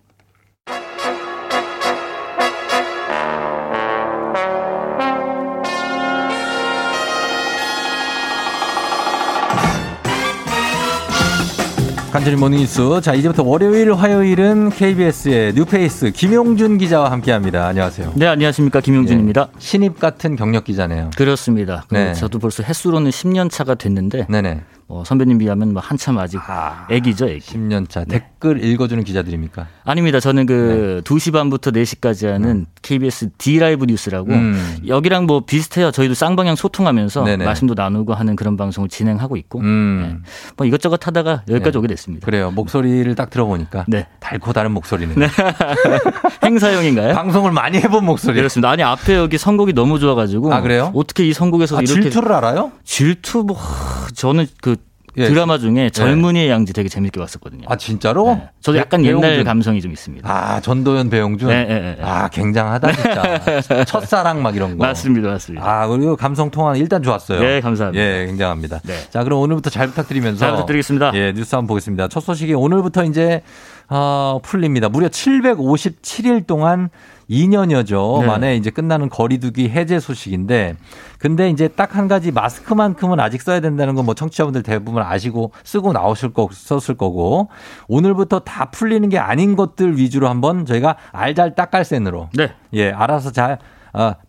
[12.15, 13.01] 간추린 모닝뉴스.
[13.03, 17.67] 자, 이제부터 월요일, 화요일은 KBS의 new face 김용준 기자와 함께 합니다.
[17.67, 18.13] 안녕하세요.
[18.15, 18.81] 네, 안녕하십니까.
[18.81, 19.49] 김용준입니다.
[19.59, 21.11] 신입 같은 경력 기자네요.
[21.17, 21.85] 그렇습니다.
[21.89, 22.15] 그 네.
[22.15, 24.61] 저도 벌써 횟수로는 10년 차가 됐는데 네네.
[24.95, 26.41] 어, 선배님 비하면 뭐 한참 아직
[26.89, 27.41] 애기죠, 애기.
[27.41, 28.05] 10년 차.
[28.05, 29.67] 댓글 읽어주는 기자들입니까?
[29.83, 30.21] 아닙니다.
[30.21, 34.79] 저는 그 2시 반부터 4시까지 하는 KBS D 라이브 뉴스라고 음.
[34.87, 35.91] 여기랑 뭐 비슷해요.
[35.91, 37.45] 저희도 쌍방향 소통하면서 네네.
[37.45, 40.23] 말씀도 나누고 하는 그런 방송을 진행하고 있고 음.
[40.57, 41.79] 뭐 이것저것 하다가 여기까지 네.
[41.79, 42.25] 오게 됐습니다.
[42.25, 42.53] 그래요.
[42.53, 43.87] 목소리를 딱 들어보니까.
[43.89, 44.07] 네.
[44.21, 45.17] 달고 다른 목소리는.
[46.45, 47.15] 행사용인가요?
[47.15, 48.37] 방송을 많이 해본 목소리.
[48.37, 48.71] 그렇습니다.
[48.71, 50.93] 아니 앞에 여기 선곡이 너무 좋아가지고 아, 그래요?
[50.95, 52.71] 어떻게 이 선곡에서 아, 이렇게 질투를 알아요?
[52.85, 54.77] 질투 뭐 하, 저는 그
[55.17, 55.29] 예.
[55.29, 57.63] 드라마 중에 젊은이의 양지 되게 재밌게 봤었거든요.
[57.69, 58.41] 아, 진짜로?
[58.61, 59.45] 저도 약간 배- 옛날 배용준.
[59.45, 60.29] 감성이 좀 있습니다.
[60.29, 61.49] 아, 전도연, 배용준?
[61.49, 61.99] 네, 네, 네.
[62.03, 63.85] 아, 굉장하다, 진짜.
[63.87, 64.85] 첫사랑 막 이런 거.
[64.87, 65.65] 맞습니다, 맞습니다.
[65.65, 67.41] 아, 그리고 감성 통화 일단 좋았어요.
[67.41, 68.03] 네, 감사합니다.
[68.03, 68.81] 예, 굉장합니다.
[68.85, 68.95] 네.
[69.11, 70.39] 자, 그럼 오늘부터 잘 부탁드리면서.
[70.41, 71.13] 잘 부탁드리겠습니다.
[71.15, 72.09] 예, 뉴스 한번 보겠습니다.
[72.09, 73.43] 첫 소식이 오늘부터 이제,
[73.89, 74.89] 어, 풀립니다.
[74.89, 76.89] 무려 757일 동안
[77.31, 78.21] 2년여죠.
[78.21, 78.27] 네.
[78.27, 80.77] 만에 이제 끝나는 거리두기 해제 소식인데,
[81.19, 85.93] 근데 이제 딱 한 가지 마스크만큼은 아직 써야 된다는 건 뭐 청취자분들 대부분 아시고 쓰고
[85.93, 87.49] 나오실 거, 썼을 거고,
[87.89, 92.29] 오늘부터 다 풀리는 게 아닌 것들 위주로 한번 저희가 알잘 딱갈센으로.
[92.35, 92.53] 네.
[92.75, 93.59] 예, 알아서 잘,
[93.95, 94.24] 어, 딱,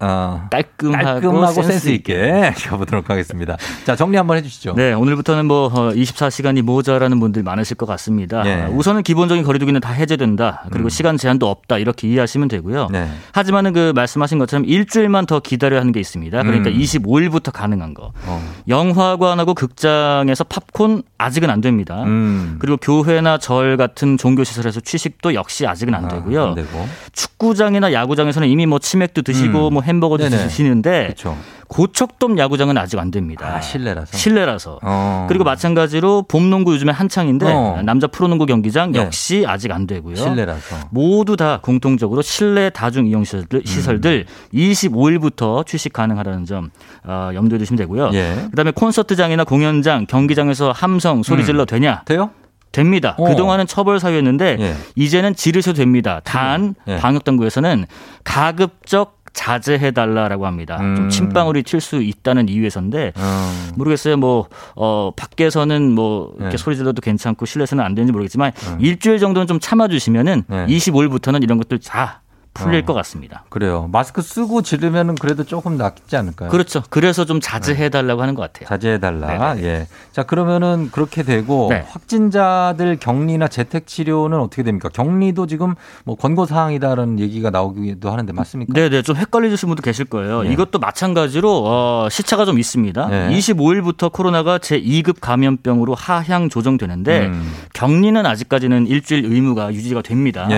[0.00, 3.56] 어, 깔끔하고, 깔끔하고 센스, 있게 가보도록 하겠습니다.
[3.84, 4.74] 자, 정리 한번 해주시죠.
[4.76, 8.46] 네, 오늘부터는 뭐 24시간이 모자라는 분들 많으실 것 같습니다.
[8.46, 8.66] 예.
[8.66, 8.78] 음.
[8.78, 10.64] 우선은 기본적인 거리두기는 다 해제된다.
[10.70, 11.78] 그리고 시간 제한도 없다.
[11.78, 12.88] 이렇게 이해하시면 되고요.
[12.92, 13.08] 네.
[13.32, 16.42] 하지만은 그 말씀하신 것처럼 일주일만 더 기다려야 하는 게 있습니다.
[16.44, 16.78] 그러니까 음.
[16.78, 18.12] 25일부터 가능한 거.
[18.26, 18.54] 어.
[18.68, 22.04] 영화관하고 극장에서 팝콘 아직은 안 됩니다.
[22.04, 22.56] 음.
[22.60, 26.44] 그리고 교회나 절 같은 종교 시설에서 취식도 역시 아직은 안 되고요.
[26.50, 26.86] 안 되고.
[27.12, 29.72] 축구장이나 야구장에서는 이미 뭐 치맥도 드시고 음.
[29.74, 30.44] 뭐 햄버거도 네네.
[30.44, 31.36] 드시는데 그렇죠.
[31.68, 33.46] 고척돔 야구장은 아직 안 됩니다.
[33.46, 34.16] 아, 실내라서.
[34.16, 34.78] 실내라서.
[34.82, 35.26] 어.
[35.28, 37.80] 그리고 마찬가지로 봄농구 요즘에 한창인데 어.
[37.84, 39.00] 남자 프로농구 경기장 네.
[39.00, 40.16] 역시 아직 안 되고요.
[40.16, 40.76] 실내라서.
[40.90, 44.58] 모두 다 공통적으로 실내 다중 이용 시설들, 시설들 음.
[44.58, 46.70] 25일부터 취식 가능하다는 점
[47.04, 48.10] 어, 염두에 두시면 되고요.
[48.14, 48.46] 예.
[48.50, 51.46] 그다음에 콘서트장이나 공연장, 경기장에서 함성 소리 음.
[51.46, 52.02] 질러 되냐?
[52.06, 52.30] 돼요?
[52.72, 53.14] 됩니다.
[53.18, 53.24] 어.
[53.24, 54.74] 그동안은 처벌 사유였는데 예.
[54.94, 56.20] 이제는 지르셔도 됩니다.
[56.24, 56.96] 단 예.
[56.96, 57.86] 방역 당국에서는
[58.24, 60.78] 가급적 자제해 달라라고 합니다.
[60.80, 60.96] 음.
[60.96, 63.52] 좀 침방울이 튈 수 있다는 이유에서인데 어.
[63.76, 64.16] 모르겠어요.
[64.16, 66.62] 뭐 어, 밖에서는 뭐 이렇게 네.
[66.62, 68.78] 소리 질러도 괜찮고 실내에서는 안 되는지 모르겠지만 음.
[68.80, 70.66] 일주일 정도는 좀 참아 주시면은 네.
[70.66, 72.22] 25일부터는 이런 것들 다
[72.54, 72.84] 풀릴 어.
[72.84, 73.44] 것 같습니다.
[73.48, 73.88] 그래요.
[73.92, 76.48] 마스크 쓰고 지르면은 그래도 조금 낫지 않을까요?
[76.48, 76.82] 그렇죠.
[76.90, 78.68] 그래서 좀 자제해 달라고 하는 것 같아요.
[78.68, 79.56] 자제해 달라.
[79.58, 79.86] 예.
[80.12, 81.84] 자, 그러면은 그렇게 되고 네.
[81.88, 84.88] 확진자들 격리나 재택 치료는 어떻게 됩니까?
[84.88, 85.74] 격리도 지금
[86.04, 88.72] 뭐 권고 사항이다라는 얘기가 나오기도 하는데 맞습니까?
[88.72, 90.44] 네네 좀 헷갈리실 분도 계실 거예요.
[90.46, 90.52] 예.
[90.52, 93.08] 이것도 마찬가지로 어, 시차가 좀 있습니다.
[93.08, 93.28] 네.
[93.38, 97.52] 25일부터 코로나가 제 2급 감염병으로 하향 조정되는데 음.
[97.74, 100.48] 격리는 아직까지는 일주일 의무가 유지가 됩니다.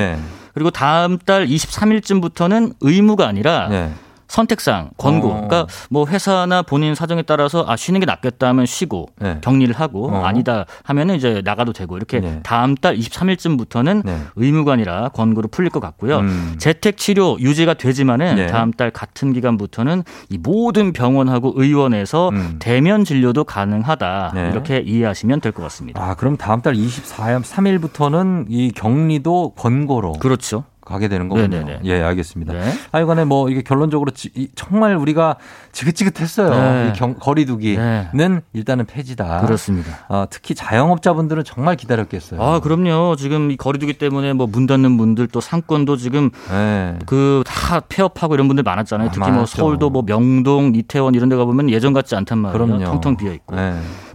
[0.60, 0.62] 예.
[0.62, 3.90] 그리고 다음 달 23일쯤부터는 의무가 아니라 예.
[4.30, 5.28] 선택상 권고.
[5.28, 5.32] 어.
[5.32, 9.38] 그러니까 뭐 회사나 본인 사정에 따라서 아 쉬는 게 낫겠다 하면 쉬고 네.
[9.42, 10.24] 격리를 하고 어.
[10.24, 12.40] 아니다 하면은 이제 나가도 되고 이렇게 네.
[12.42, 14.20] 다음 달 23일쯤부터는 네.
[14.36, 16.18] 의무가 아니라 권고로 풀릴 것 같고요.
[16.20, 16.54] 음.
[16.58, 18.46] 재택 치료 유지가 되지만은 네.
[18.46, 22.56] 다음 달 같은 기간부터는 이 모든 병원하고 의원에서 음.
[22.60, 24.50] 대면 진료도 가능하다 네.
[24.52, 26.00] 이렇게 이해하시면 될 것 같습니다.
[26.00, 30.62] 아, 그럼 다음 달 23일부터는 이 격리도 권고로 그렇죠.
[30.90, 31.46] 가게 되는 거군요.
[31.48, 31.80] 네네네.
[31.84, 32.52] 예, 알겠습니다.
[32.52, 32.72] 네.
[32.92, 35.36] 하여간에 뭐 이게 결론적으로 지- 이- 정말 우리가
[35.72, 36.50] 지긋지긋했어요.
[36.50, 36.88] 네.
[36.90, 39.40] 이 경- 거리두기는 일단은 폐지다.
[39.40, 39.98] 그렇습니다.
[40.08, 42.42] 어, 특히 자영업자분들은 정말 기다렸겠어요.
[42.42, 43.16] 아, 그럼요.
[43.16, 46.98] 지금 이 거리두기 때문에 뭐 문 닫는 분들 또 상권도 지금 네.
[47.06, 49.08] 그다 폐업하고 이런 분들 많았잖아요.
[49.08, 49.56] 아, 특히 뭐 많았죠.
[49.58, 52.66] 서울도 뭐 명동, 이태원 이런 데 가보면 예전 같지 않단 말이에요.
[52.66, 52.84] 그럼요.
[52.84, 53.54] 텅텅 비어 있고.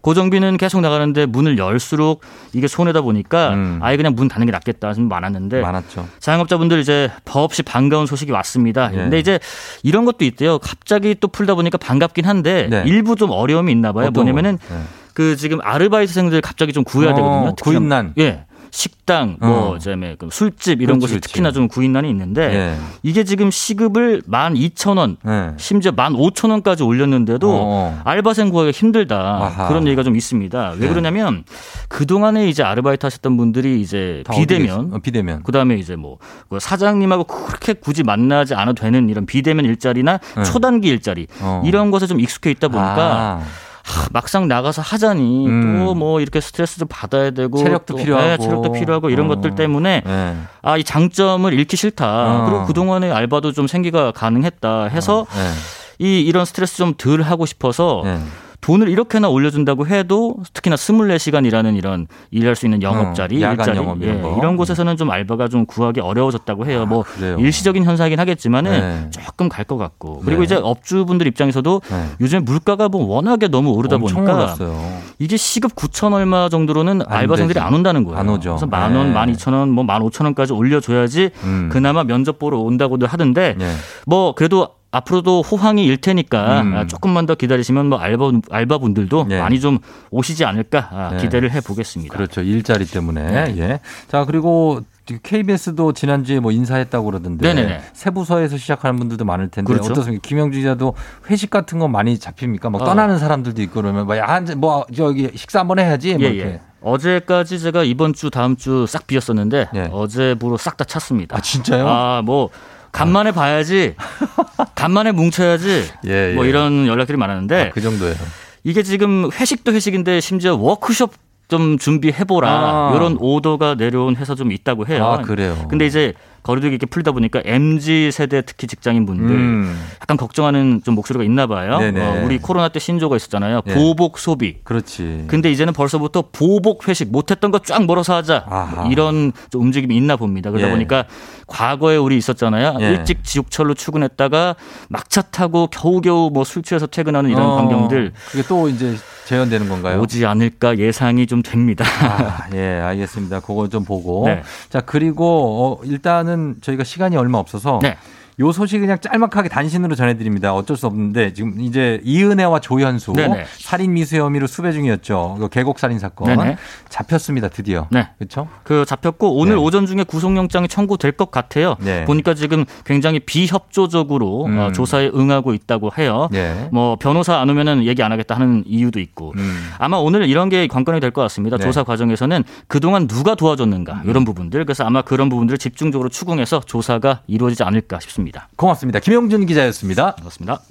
[0.06, 0.10] 네.
[0.10, 2.22] 고정비는 계속 나가는데 문을 열수록
[2.54, 3.80] 이게 손해다 보니까 음.
[3.82, 6.08] 아예 그냥 문 닫는 게 낫겠다 좀 많았는데 많았죠.
[6.20, 8.92] 자영업자분들 이제 법 없이 반가운 소식이 왔습니다.
[8.94, 8.98] 예.
[8.98, 9.40] 근데 이제
[9.84, 10.60] 이런 것도 있대요.
[10.60, 12.84] 갑자기 또 풀다 보니까 반갑긴 한데 네.
[12.86, 14.12] 일부 좀 어려움이 있나 봐요.
[14.12, 14.76] 뭐냐면은 거?
[14.76, 14.82] 네.
[15.16, 17.56] 그 지금 아르바이트생들 갑자기 좀 구해야 어, 되거든요.
[17.62, 18.14] 구인난.
[18.20, 18.45] 예.
[18.76, 19.74] 식당, 뭐, 어.
[19.76, 21.28] 그다음에 그 술집 이런 그렇지, 곳이 그렇지.
[21.30, 22.76] 특히나 좀 구인난이 있는데 예.
[23.04, 25.54] 이게 지금 시급을 12,000원, 네.
[25.56, 28.02] 심지어 15,000원까지 올렸는데도 어.
[28.04, 29.16] 알바생 구하기가 힘들다.
[29.18, 29.68] 아하.
[29.70, 30.72] 그런 얘기가 좀 있습니다.
[30.72, 30.90] 왜 네.
[30.90, 31.46] 그러냐면
[31.88, 35.44] 그 동안에 이제 아르바이트 하셨던 분들이 이제 다 비대면 어, 비대면.
[35.44, 40.44] 그다음에 이제 뭐그 사장님하고 그렇게 굳이 만나지 않아도 되는 이런 비대면 일자리나 네.
[40.44, 41.64] 초단기 일자리 어.
[41.66, 43.44] 이런 것에 좀 익숙해 있다 보니까 아,
[43.86, 45.86] 하, 막상 나가서 하자니 음.
[45.86, 48.28] 또뭐 이렇게 스트레스 좀 받아야 되고 체력도 또, 필요하고.
[48.28, 49.36] 네, 체력도 필요하고 이런 어.
[49.36, 50.38] 것들 때문에 네.
[50.64, 52.06] 아이 장점을 잃기 싫다.
[52.06, 52.46] 어.
[52.46, 55.52] 그리고 그 동안에 알바도 좀 생기가 가능했다 해서 네.
[56.00, 58.20] 이 이런 스트레스 좀 덜 하고 싶어서 네.
[58.66, 64.18] 돈을 이렇게나 올려준다고 해도 특히나 24시간이라는 이런 일할 수 있는 영업자리, 어, 일자리 영업 이런
[64.18, 64.36] 예, 거.
[64.40, 66.88] 이런 곳에서는 좀 알바가 좀 구하기 어려워졌다고 해요.
[66.88, 67.38] 뭐 그래요?
[67.40, 69.10] 일시적인 현상이긴 하겠지만은 네.
[69.12, 70.46] 조금 갈 것 같고 그리고 네.
[70.46, 72.06] 이제 업주분들 입장에서도 네.
[72.22, 75.00] 요즘 물가가 뭐 워낙에 너무 오르다 보니까 올랐어요.
[75.20, 77.64] 이게 시급 9천 얼마 정도로는 안 알바생들이 되지.
[77.64, 78.20] 안 온다는 거예요.
[78.20, 78.52] 안 오죠.
[78.52, 79.14] 그래서 만 원, 네.
[79.14, 81.70] 만 이천 원, 뭐 만 오천 원까지 올려줘야지 음.
[81.72, 83.72] 그나마 면접 보러 온다고도 하던데 네.
[84.08, 86.76] 뭐 그래도 앞으로도 호황이 일 테니까 음.
[86.76, 89.40] 아, 조금만 더 기다리시면 뭐 알바 알바분들도 네.
[89.40, 89.80] 많이 좀
[90.12, 91.18] 오시지 않을까 아, 네.
[91.18, 92.16] 기대를 해 보겠습니다.
[92.16, 92.42] 그렇죠.
[92.42, 93.46] 일자리 때문에.
[93.46, 93.56] 네.
[93.58, 93.80] 예.
[94.08, 94.82] 자, 그리고
[95.22, 97.82] KBS도 지난주에 뭐 인사했다고 그러던데 네네네.
[97.94, 99.92] 세부서에서 시작하는 분들도 많을 텐데 그렇죠.
[99.92, 100.22] 어떻습니까?
[100.28, 100.96] 김영주 기자도
[101.30, 102.70] 회식 같은 거 많이 잡힙니까?
[102.70, 102.86] 막 어.
[102.86, 106.50] 떠나는 사람들도 있고 그러면 뭐, 야, 뭐 저기 식사 한번 해야지 뭐 예, 이렇게.
[106.54, 106.62] 예.
[106.82, 109.90] 어제까지 제가 이번 주 다음 주 싹 비었었는데 예.
[109.92, 111.38] 어제부로 싹 다 찼습니다.
[111.38, 111.88] 아, 진짜요?
[111.88, 112.50] 아, 뭐
[112.96, 113.96] 간만에 봐야지.
[114.74, 115.86] 간만에 뭉쳐야지.
[116.06, 116.50] 예, 뭐 예.
[116.50, 118.16] 이런 연락들이 많았는데 그 정도예요.
[118.64, 121.14] 이게 지금 회식도 회식인데 심지어 워크숍
[121.48, 122.94] 좀 준비해보라 아.
[122.96, 125.06] 이런 오더가 내려온 회사 좀 있다고 해요.
[125.06, 125.68] 아, 그래요.
[125.70, 126.14] 근데 이제
[126.46, 129.84] 거리두기 이렇게 풀다 보니까 MZ 세대 특히 직장인 분들 음.
[130.00, 131.80] 약간 걱정하는 좀 목소리가 있나 봐요.
[131.82, 133.62] 어, 우리 코로나 때 신조가 있었잖아요.
[133.66, 133.74] 예.
[133.74, 134.58] 보복 소비.
[134.64, 135.26] 그렇지.
[135.28, 138.46] 근데 이제는 벌써부터 보복 회식 못했던 거 쫙 멀어서 하자.
[138.76, 140.52] 뭐 이런 좀 움직임이 있나 봅니다.
[140.52, 140.72] 그러다 예.
[140.72, 141.06] 보니까
[141.48, 142.78] 과거에 우리 있었잖아요.
[142.80, 142.86] 예.
[142.90, 144.56] 일찍 지옥철로 출근했다가
[144.90, 150.00] 막차 타고 겨우겨우 뭐 술 취해서 퇴근하는 이런 어, 광경들 그게 또 이제 재현되는 건가요?
[150.02, 151.84] 오지 않을까 예상이 좀 됩니다.
[152.04, 153.40] 아, 예, 알겠습니다.
[153.40, 154.26] 그거 좀 보고.
[154.30, 154.44] 네.
[154.70, 157.98] 자, 그리고 어, 일단은 저희가 시간이 얼마 없어서 네.
[158.40, 160.54] 요 소식 그냥 짤막하게 단신으로 전해드립니다.
[160.54, 163.46] 어쩔 수 없는데 지금 이제 이은혜와 조현수 네네.
[163.60, 165.38] 살인 미수 혐의로 수배 중이었죠.
[165.40, 166.58] 그 계곡 살인 사건 네네.
[166.90, 167.48] 잡혔습니다.
[167.50, 167.88] 드디어.
[167.92, 168.08] 네.
[168.18, 168.48] 그렇죠?
[168.64, 169.62] 그 잡혔고 오늘 네.
[169.62, 171.76] 오전 중에 구속영장이 청구될 것 같아요.
[171.80, 172.04] 네.
[172.06, 174.60] 보니까 지금 굉장히 비협조적으로 음.
[174.60, 176.28] 어, 조사에 응하고 있다고 해요.
[176.32, 176.70] 네.
[176.72, 179.70] 뭐 변호사 안 오면은 얘기 안 하겠다 하는 이유도 있고 음.
[179.78, 181.56] 아마 오늘 이런 게 관건이 될 것 같습니다.
[181.58, 181.64] 네.
[181.64, 184.10] 조사 과정에서는 그동안 누가 도와줬는가 음.
[184.10, 188.25] 이런 부분들 그래서 아마 그런 부분들을 집중적으로 추궁해서 조사가 이루어지지 않을까 싶습니다.
[188.56, 189.00] 고맙습니다.
[189.00, 190.16] 김영준 기자였습니다.
[190.16, 190.62] 반갑습니다.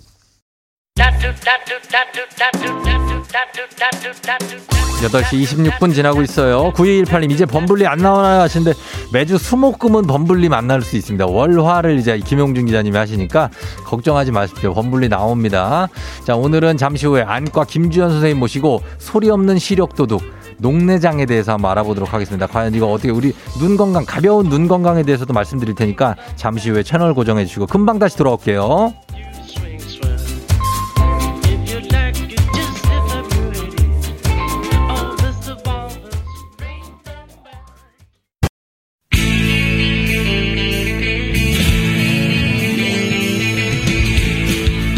[5.05, 6.72] 8시 26분 지나고 있어요.
[6.72, 8.40] 9218님, 이제 범블리 안 나오나요?
[8.40, 8.78] 하시는데
[9.12, 11.26] 매주 수목금은 범블리 만날 수 있습니다.
[11.26, 13.50] 월화를 이제 김용준 기자님이 하시니까
[13.84, 14.72] 걱정하지 마십시오.
[14.72, 15.88] 범블리 나옵니다.
[16.24, 20.22] 자, 오늘은 잠시 후에 안과 김주현 선생님 모시고 소리 없는 시력 도둑
[20.59, 22.46] 녹내장에 대해서 한번 알아보도록 하겠습니다.
[22.46, 27.14] 과연 이거 어떻게 우리 눈 건강, 가벼운 눈 건강에 대해서도 말씀드릴 테니까 잠시 후에 채널
[27.14, 28.92] 고정해 주시고 금방 다시 돌아올게요.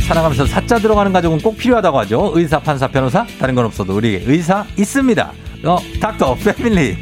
[0.06, 2.30] 살아가면서 사자 들어가는 가족은 꼭 필요하다고 하죠.
[2.34, 5.32] 의사, 판사, 변호사, 다른 건 없어도 우리에게 의사 있습니다.
[5.64, 6.96] 어, 닥터 패밀리.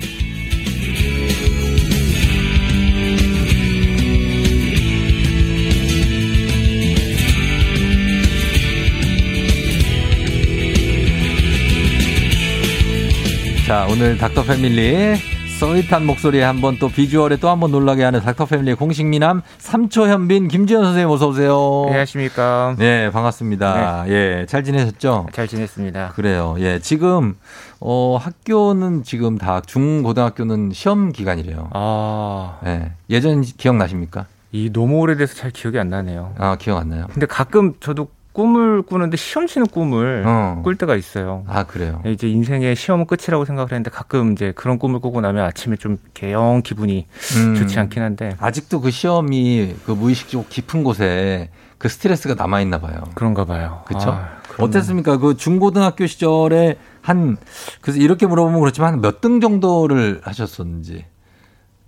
[13.67, 15.19] 자, 오늘 닥터 패밀리
[15.65, 20.49] 서윗한 목소리에 한번 또 비주얼에 또 한번 놀라게 하는 닥터 패밀리 공식 미남 삼초 현빈
[20.49, 21.85] 김지현 선생님 어서 오세요.
[21.87, 22.75] 안녕하십니까.
[22.79, 24.05] 네, 반갑습니다.
[24.09, 25.29] 예, 잘 지내셨죠?
[25.33, 26.13] 잘 지냈습니다.
[26.17, 26.57] 그래요.
[26.59, 27.35] 예, 지금
[27.81, 31.71] 어 학교는 지금 다 중고등학교는 시험 기간이래요.
[31.73, 32.93] 아, 예.
[33.09, 34.27] 예전 기억 나십니까?
[34.53, 36.35] 이 너무 오래돼서 잘 기억이 안 나네요.
[36.37, 37.07] 아, 기억 안 나요?
[37.11, 40.61] 근데 가끔 저도 꿈을 꾸는데 시험 치는 꿈을 어.
[40.63, 41.45] 꿀 때가 있어요.
[41.47, 42.03] 아, 그래요.
[42.05, 46.33] 이제 인생의 시험은 끝이라고 생각을 했는데 가끔 이제 그런 꿈을 꾸고 나면 아침에 좀 이렇게
[46.33, 47.07] 영 기분이
[47.39, 47.55] 음.
[47.55, 53.05] 좋지 않긴 한데 아직도 그 시험이 그 무의식 깊은 곳에 그 스트레스가 남아 있나 봐요.
[53.15, 53.83] 그런가 봐요.
[53.87, 54.11] 그렇죠?
[54.11, 54.29] 아.
[54.59, 55.17] 어땠습니까?
[55.19, 57.37] 그 중고등학교 시절에 한
[57.81, 61.07] 그래서 이렇게 물어보면 그렇지만 몇 등 정도를 하셨었는지.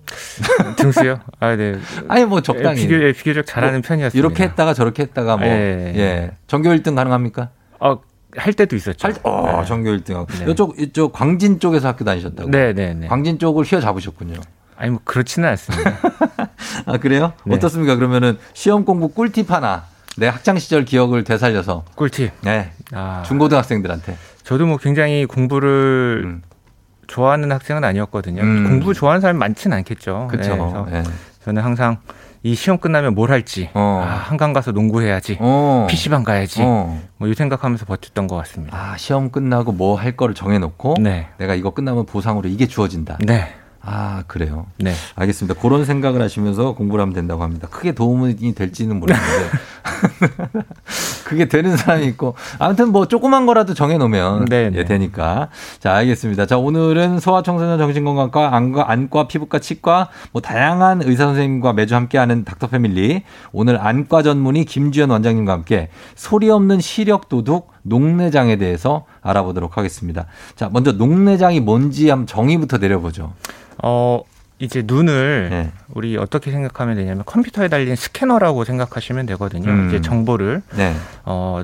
[0.77, 1.21] 등수요?
[1.41, 1.75] 아, 네.
[2.09, 2.83] 아니 뭐 적당히.
[2.83, 4.19] 비교, 예, 비교적 잘하는 뭐 편이었습니다.
[4.19, 5.93] 이렇게 했다가 저렇게 했다가 뭐 예.
[5.97, 6.31] 예.
[6.47, 7.51] 전교 1등 가능합니까?
[7.81, 8.01] 어,
[8.37, 9.07] 할 때도 있었죠.
[9.07, 9.67] 할, 어, 네.
[9.67, 10.45] 전교 1등하고.
[10.45, 10.51] 네.
[10.51, 12.51] 이쪽 이쪽 광진 쪽에서 학교 다니셨다고.
[12.51, 13.07] 네, 네, 네.
[13.09, 14.41] 광진 쪽을 휘어 잡으셨군요.
[14.77, 15.99] 아니 뭐 그렇지는 않습니다.
[16.85, 17.33] 아 그래요?
[17.45, 17.55] 네.
[17.57, 17.97] 어떻습니까?
[17.97, 19.85] 그러면은 시험 공부 꿀팁 하나
[20.19, 22.33] 내 학창 시절 기억을 되살려서 꿀팁.
[22.43, 22.73] 네.
[22.93, 24.17] 아, 중고등학생들한테.
[24.45, 26.43] 저도 뭐 굉장히 공부를 음.
[27.07, 28.43] 좋아하는 학생은 아니었거든요.
[28.43, 28.65] 음.
[28.69, 30.29] 공부 좋아하는 사람이 많지는 않겠죠.
[30.31, 30.51] 그렇죠.
[30.51, 31.03] 네, 그래서 예.
[31.45, 31.99] 저는 항상
[32.43, 34.03] 이 시험 끝나면 뭘 할지, 어.
[34.05, 35.87] 아, 한강 가서 농구해야지, 어.
[35.91, 37.01] PC방 가야지, 어.
[37.17, 38.77] 뭐이 생각하면서 버텼던 것 같습니다.
[38.77, 41.29] 아, 시험 끝나고 뭐 할 거를 정해놓고 네.
[41.39, 43.19] 내가 이거 끝나면 보상으로 이게 주어진다.
[43.21, 43.53] 네.
[43.89, 44.67] 아, 그래요.
[44.79, 44.93] 네.
[45.15, 45.61] 알겠습니다.
[45.61, 47.69] 그런 생각을 하시면서 공부를 하면 된다고 합니다.
[47.71, 49.51] 크게 도움이 될지는 모르겠는데.
[51.25, 52.35] 그게 되는 사람이 있고.
[52.59, 54.79] 아무튼 뭐 조그만 거라도 정해놓으면 네, 네.
[54.79, 55.51] 예, 되니까.
[55.79, 56.47] 자, 알겠습니다.
[56.47, 62.67] 자, 오늘은 소아청소년 정신건강과 안과, 안과, 피부과, 치과, 뭐 다양한 의사 선생님과 매주 함께하는 닥터
[62.67, 63.23] 패밀리.
[63.53, 70.27] 오늘 안과 전문의 김주현 원장님과 함께 소리 없는 시력 도둑 녹내장에 대해서 알아보도록 하겠습니다.
[70.55, 73.33] 자, 먼저 녹내장이 뭔지 한번 정의부터 내려보죠.
[73.83, 74.23] 어,
[74.59, 75.73] 이제 눈을 네.
[75.93, 79.71] 우리 어떻게 생각하면 되냐면 컴퓨터에 달린 스캐너라고 생각하시면 되거든요.
[79.71, 79.89] 음.
[79.89, 80.95] 이제 정보를 네.
[81.27, 81.63] 어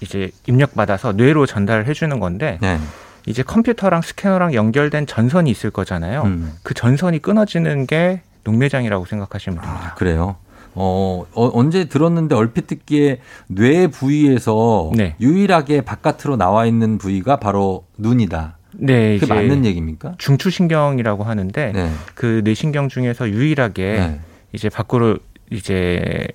[0.00, 2.78] 이제 입력받아서 뇌로 전달해 주는 건데 네.
[3.26, 6.22] 이제 컴퓨터랑 스캐너랑 연결된 전선이 있을 거잖아요.
[6.22, 6.52] 음.
[6.62, 9.90] 그 전선이 끊어지는 게 녹내장이라고 생각하시면 됩니다.
[9.92, 10.36] 아, 그래요.
[10.74, 13.18] 어, 어, 언제 들었는데 얼핏 듣기에
[13.48, 15.16] 뇌 부위에서 네.
[15.20, 18.58] 유일하게 바깥으로 나와 있는 부위가 바로 눈이다.
[18.74, 20.14] 네, 그게 이제 맞는 얘기입니까?
[20.18, 21.90] 중추신경이라고 하는데 네.
[22.14, 24.20] 그 뇌신경 중에서 유일하게 네.
[24.52, 25.18] 이제 밖으로
[25.50, 26.28] 이제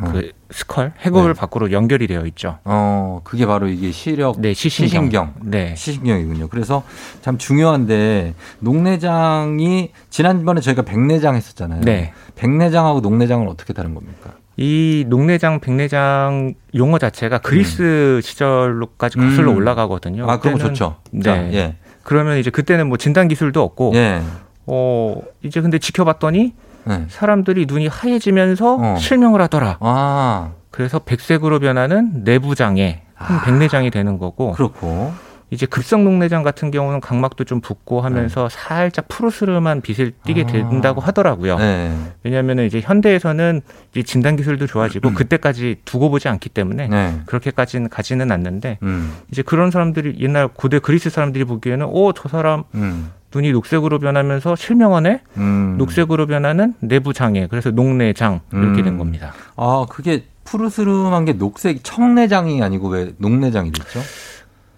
[0.00, 0.10] 어.
[0.12, 1.38] 그 스컬 해골 네.
[1.38, 2.58] 밖으로 연결이 되어 있죠.
[2.64, 4.88] 어, 그게 바로 이게 시력, 네, 시신경.
[5.04, 5.34] 시신경.
[5.42, 5.74] 네.
[5.76, 6.48] 시신경이군요.
[6.48, 6.82] 그래서
[7.20, 11.82] 참 중요한데 녹내장이 지난번에 저희가 백내장 했었잖아요.
[11.82, 12.12] 네.
[12.36, 14.32] 백내장하고 녹내장은 어떻게 다른 겁니까?
[14.56, 19.56] 이 녹내장, 백내장 용어 자체가 그리스 시절로까지 거슬러 음.
[19.56, 20.28] 올라가거든요.
[20.28, 20.96] 아, 그때는- 좋죠.
[21.12, 21.22] 네.
[21.22, 21.76] 자, 예.
[22.02, 24.20] 그러면 이제 그때는 뭐 진단 기술도 없고, 예.
[24.66, 26.54] 어 이제 근데 지켜봤더니
[26.88, 27.04] 네.
[27.08, 28.96] 사람들이 눈이 하얘지면서 어.
[28.98, 29.76] 실명을 하더라.
[29.80, 33.42] 아, 그래서 백색으로 변하는 내부장애, 아.
[33.44, 35.12] 백내장이 되는 거고, 그렇고.
[35.50, 40.62] 이제 급성 녹내장 같은 경우는 각막도 좀 붓고 하면서 살짝 푸르스름한 빛을 띠게 네.
[40.62, 40.68] 아.
[40.68, 41.56] 된다고 하더라고요.
[41.56, 41.96] 네.
[42.22, 43.62] 왜냐하면 이제 현대에서는
[43.92, 47.20] 이제 진단 기술도 좋아지고 그때까지 두고 보지 않기 때문에 네.
[47.24, 49.14] 그렇게까지는 가지는 않는데 음.
[49.32, 53.10] 이제 그런 사람들이 옛날 고대 그리스 사람들이 보기에는 오 저 사람 음.
[53.34, 55.74] 눈이 녹색으로 변하면서 실명하네 음.
[55.78, 58.98] 녹색으로 변하는 내부 장애 그래서 녹내장 이렇게 된 음.
[58.98, 59.32] 겁니다.
[59.56, 64.00] 아, 그게 푸르스름한 게 녹색 청내장이 아니고 왜 녹내장이 됐죠?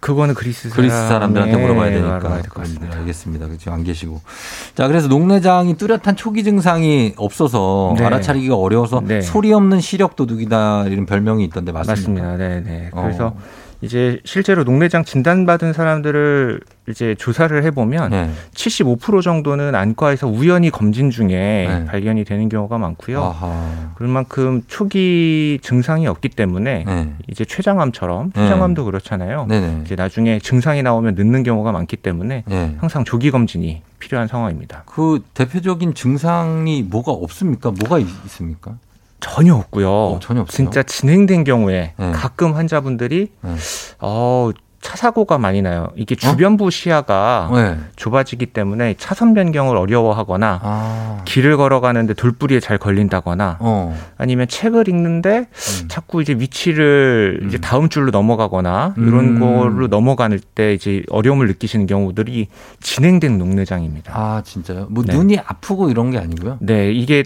[0.01, 2.43] 그거는 그리스, 그리스 사람들한테 사람의 물어봐야 되니까.
[2.55, 2.89] 같습니다.
[2.89, 3.47] 네, 알겠습니다.
[3.59, 4.21] 지금 안 계시고.
[4.75, 8.07] 자, 그래서 녹내장이 뚜렷한 초기 증상이 없어서 네.
[8.07, 9.21] 알아차리기가 어려워서 네.
[9.21, 12.01] 소리 없는 시력 도둑이다 이런 별명이 있던데 맞습니까?
[12.01, 12.37] 맞습니다.
[12.39, 12.91] 네, 네.
[12.93, 13.03] 어.
[13.03, 13.35] 그래서
[13.83, 18.31] 이제 실제로 녹내장 진단받은 사람들을 이제 조사를 해보면 네.
[18.55, 21.85] 75% 정도는 안과에서 우연히 검진 중에 네.
[21.87, 23.23] 발견이 되는 경우가 많고요.
[23.23, 23.93] 아하.
[23.95, 27.15] 그럴 만큼 초기 증상이 없기 때문에 네.
[27.29, 28.43] 이제 췌장암처럼 네.
[28.43, 29.47] 췌장암도 그렇잖아요.
[29.47, 29.83] 네네.
[29.85, 32.77] 이제 나중에 증상이 나오면 늦는 경우가 많기 때문에 네.
[32.79, 34.83] 항상 조기 검진이 필요한 상황입니다.
[34.87, 37.71] 그 대표적인 증상이 뭐가 없습니까?
[37.71, 38.77] 뭐가 있, 있습니까?
[39.21, 40.19] 전혀 없고요.
[40.21, 40.57] 전혀 없어요.
[40.57, 42.11] 진짜 진행된 경우에 네.
[42.13, 43.55] 가끔 환자분들이 네.
[44.01, 44.51] 어,
[44.81, 45.91] 차 사고가 많이 나요.
[45.95, 47.79] 이게 주변부 시야가 네.
[47.97, 51.23] 좁아지기 때문에 차선 변경을 어려워하거나 아.
[51.27, 53.95] 길을 걸어가는데 돌부리에 잘 걸린다거나 어.
[54.17, 55.49] 아니면 책을 읽는데
[55.89, 59.41] 자꾸 이제 위치를 이제 다음 줄로 넘어가거나 이런 음.
[59.41, 62.49] 걸로 넘어가는 때 이제 어려움을 느끼시는 경우들이
[62.81, 64.15] 진행된 녹내장입니다.
[64.17, 64.87] 아, 진짜요?
[64.89, 65.13] 뭐 네.
[65.15, 66.57] 눈이 아프고 이런 게 아니고요?
[66.61, 67.25] 네, 이게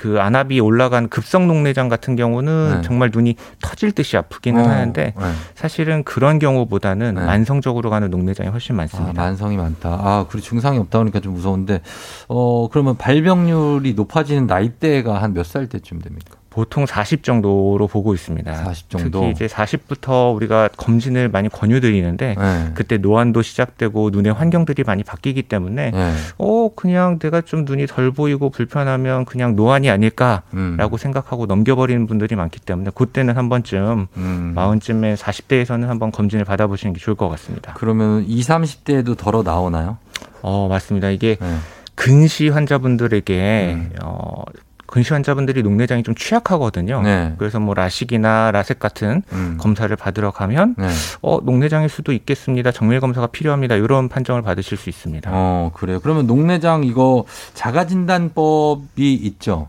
[0.00, 2.80] 그 안압이 올라간 급성 녹내장 같은 경우는 네.
[2.82, 5.32] 정말 눈이 터질 듯이 아프기는 어, 하는데 네.
[5.54, 7.20] 사실은 그런 경우보다는 네.
[7.26, 9.20] 만성적으로 가는 녹내장이 훨씬 아, 많습니다.
[9.22, 9.90] 만성이 많다.
[9.90, 11.82] 아, 그리고 증상이 없다 그러니까 좀 무서운데,
[12.28, 16.36] 어, 그러면 발병률이 높아지는 나이대가 한 몇 살 때쯤 됩니까?
[16.50, 18.52] 보통 40 정도로 보고 있습니다.
[18.52, 19.20] 40 정도?
[19.20, 22.70] 특히 이제 40부터 우리가 검진을 많이 권유드리는데 네.
[22.74, 26.12] 그때 노안도 시작되고 눈의 환경들이 많이 바뀌기 때문에 네.
[26.38, 30.96] 어 그냥 내가 좀 눈이 덜 보이고 불편하면 그냥 노안이 아닐까라고 음.
[30.98, 34.52] 생각하고 넘겨버리는 분들이 많기 때문에 그때는 한 번쯤 음.
[34.54, 37.74] 마흔쯤에 40대에서는 한번 검진을 받아보시는 게 좋을 것 같습니다.
[37.74, 39.98] 그러면 20, 30대에도 덜어 나오나요?
[40.42, 41.10] 어 맞습니다.
[41.10, 41.56] 이게 네.
[41.94, 43.92] 근시 환자분들에게 음.
[44.02, 44.42] 어
[44.90, 47.00] 근시 환자분들이 녹내장이 좀 취약하거든요.
[47.02, 47.34] 네.
[47.38, 49.56] 그래서 뭐 라식이나 라섹 같은 음.
[49.58, 50.88] 검사를 받으러 가면 네.
[51.22, 52.72] 어 녹내장일 수도 있겠습니다.
[52.72, 53.76] 정밀 검사가 필요합니다.
[53.76, 55.30] 이런 판정을 받으실 수 있습니다.
[55.32, 56.00] 어, 그래요.
[56.00, 57.24] 그러면 녹내장 이거
[57.54, 59.68] 자가진단법이 있죠?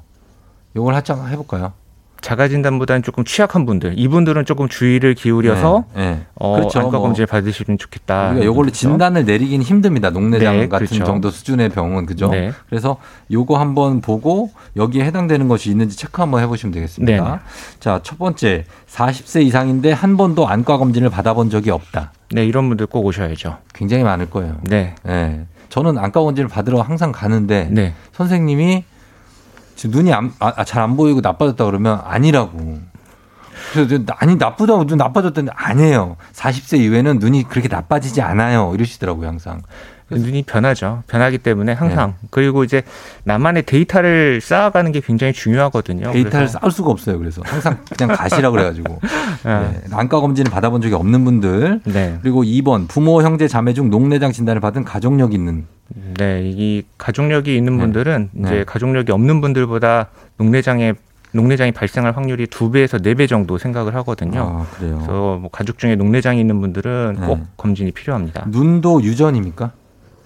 [0.76, 1.74] 요걸 하자 해볼까요?
[2.22, 6.26] 자가진단보다는 조금 취약한 분들, 이분들은 조금 주의를 기울여서 네, 네.
[6.36, 6.80] 어, 그렇죠.
[6.80, 8.30] 안과 뭐 검진을 받으시면 좋겠다.
[8.30, 8.78] 우리가 요걸로 그렇죠?
[8.78, 10.12] 진단을 내리긴 힘듭니다.
[10.12, 11.04] 녹내장 네, 같은 그렇죠.
[11.04, 12.30] 정도 수준의 병은 그죠?
[12.30, 12.52] 네.
[12.70, 12.98] 그래서
[13.32, 17.32] 요거 한번 보고 여기에 해당되는 것이 있는지 체크 한번 해보시면 되겠습니다.
[17.32, 17.40] 네.
[17.80, 22.12] 자, 첫 번째 40세 이상인데 한 번도 안과 검진을 받아본 적이 없다.
[22.32, 23.58] 네, 이런 분들 꼭 오셔야죠.
[23.74, 24.58] 굉장히 많을 거예요.
[24.64, 24.96] 네.
[25.04, 25.46] 네.
[25.70, 27.94] 저는 안과 검진을 받으러 항상 가는데 네.
[28.12, 28.84] 선생님이
[29.82, 32.80] 지금 눈이 아, 잘안 보이고 나빠졌다 그러면 아니라고.
[33.74, 36.18] 그래서 저, 아니 나쁘다고 눈 나빠졌다는데 아니에요.
[36.34, 38.74] 40세 이후에는 눈이 그렇게 나빠지지 않아요.
[38.76, 39.64] 이러시더라고요 항상.
[40.20, 41.04] 눈이 변하죠.
[41.08, 42.28] 변하기 때문에 항상 네.
[42.32, 42.84] 그리고 이제
[43.24, 46.12] 나만의 데이터를 쌓아가는 게 굉장히 중요하거든요.
[46.12, 47.18] 데이터를 그래서- 쌓을 수가 없어요.
[47.20, 49.00] 그래서 항상 그냥 가시라 그래가지고
[49.44, 49.72] 아.
[49.72, 49.82] 네.
[49.92, 52.18] 안과 검진을 받아본 적이 없는 분들 네.
[52.22, 55.66] 그리고 2번 부모 형제 자매 중 녹내장 진단을 받은 가족력 있는
[56.18, 58.48] 네, 이 가족력이 있는 분들은 네.
[58.48, 60.08] 이제 가족력이 없는 분들보다
[60.38, 60.94] 녹내장에
[61.34, 64.42] 녹내장이 발생할 확률이 두 배에서 네 배 정도 생각을 하거든요.
[64.68, 64.96] 아, 그래요.
[64.98, 67.26] 그래서 뭐 가족 중에 녹내장이 있는 분들은 네.
[67.26, 68.46] 꼭 검진이 필요합니다.
[68.50, 69.72] 눈도 유전입니까?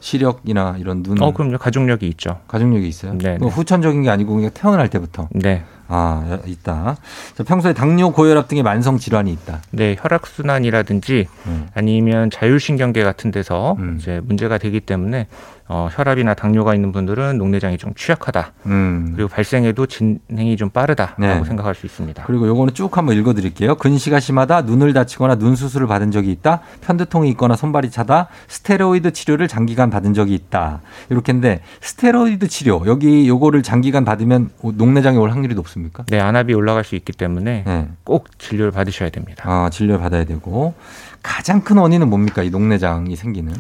[0.06, 1.58] 시력이나 이런 눈 어, 그럼요.
[1.58, 2.40] 가족력이 있죠.
[2.48, 3.18] 가족력이 있어요.
[3.18, 3.48] 네, 네.
[3.48, 5.28] 후천적인 게 아니고 그냥 태어날 때부터.
[5.32, 5.64] 네.
[5.88, 6.98] 아 있다.
[7.36, 9.62] 자, 평소에 당뇨, 고혈압 등의 만성 질환이 있다.
[9.72, 11.68] 네, 혈액 순환이라든지 음.
[11.74, 13.98] 아니면 자율신경계 같은 데서 음.
[14.00, 15.28] 이제 문제가 되기 때문에
[15.68, 18.54] 어, 혈압이나 당뇨가 있는 분들은 녹내장이 좀 취약하다.
[18.68, 19.14] 음.
[19.16, 21.44] 그리고 발생에도 진행이 좀 빠르다라고 네.
[21.44, 22.24] 생각할 수 있습니다.
[22.28, 23.76] 그리고 요거는 쭉 한번 읽어드릴게요.
[23.76, 29.48] 근시가 심하다, 눈을 다치거나 눈 수술을 받은 적이 있다, 편두통이 있거나 손발이 차다, 스테로이드 치료를
[29.48, 30.82] 장기간 받은 적이 있다.
[31.10, 36.04] 이렇게인데 스테로이드 치료 여기 요거를 장기간 받으면 녹내장이 올 확률이 높습니까?
[36.10, 37.88] 네, 안압이 올라갈 수 있기 때문에 네.
[38.04, 39.44] 꼭 진료를 받으셔야 됩니다.
[39.48, 40.76] 아 진료를 받아야 되고
[41.24, 43.54] 가장 큰 원인은 뭡니까 이 녹내장이 생기는?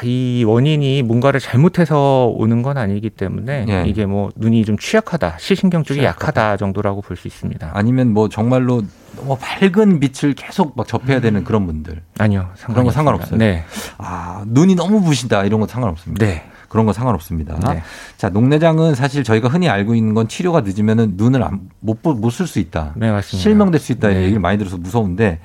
[0.00, 3.84] 아, 이 원인이 뭔가를 잘못해서 오는 건 아니기 때문에 예.
[3.86, 6.40] 이게 뭐 눈이 좀 취약하다, 시신경 쪽이 취약하다.
[6.42, 7.70] 약하다 정도라고 볼 수 있습니다.
[7.74, 8.82] 아니면 뭐 정말로
[9.16, 12.00] 너무 밝은 빛을 계속 막 접해야 되는 그런 분들.
[12.18, 13.38] 아니요, 그런 거 상관없어요.
[13.38, 13.64] 네,
[13.98, 16.24] 아 눈이 너무 부신다 이런 거 상관없습니다.
[16.24, 16.44] 네.
[16.70, 17.58] 그런 거 상관없습니다.
[17.72, 17.82] 네.
[18.16, 21.44] 자, 녹내장은 사실 저희가 흔히 알고 있는 건 치료가 늦으면은 눈을
[21.80, 22.92] 못 못 쓸 수 있다.
[22.94, 23.42] 네, 맞습니다.
[23.42, 24.08] 실명될 수 있다.
[24.08, 24.22] 네.
[24.22, 25.40] 얘기를 많이 들어서 무서운데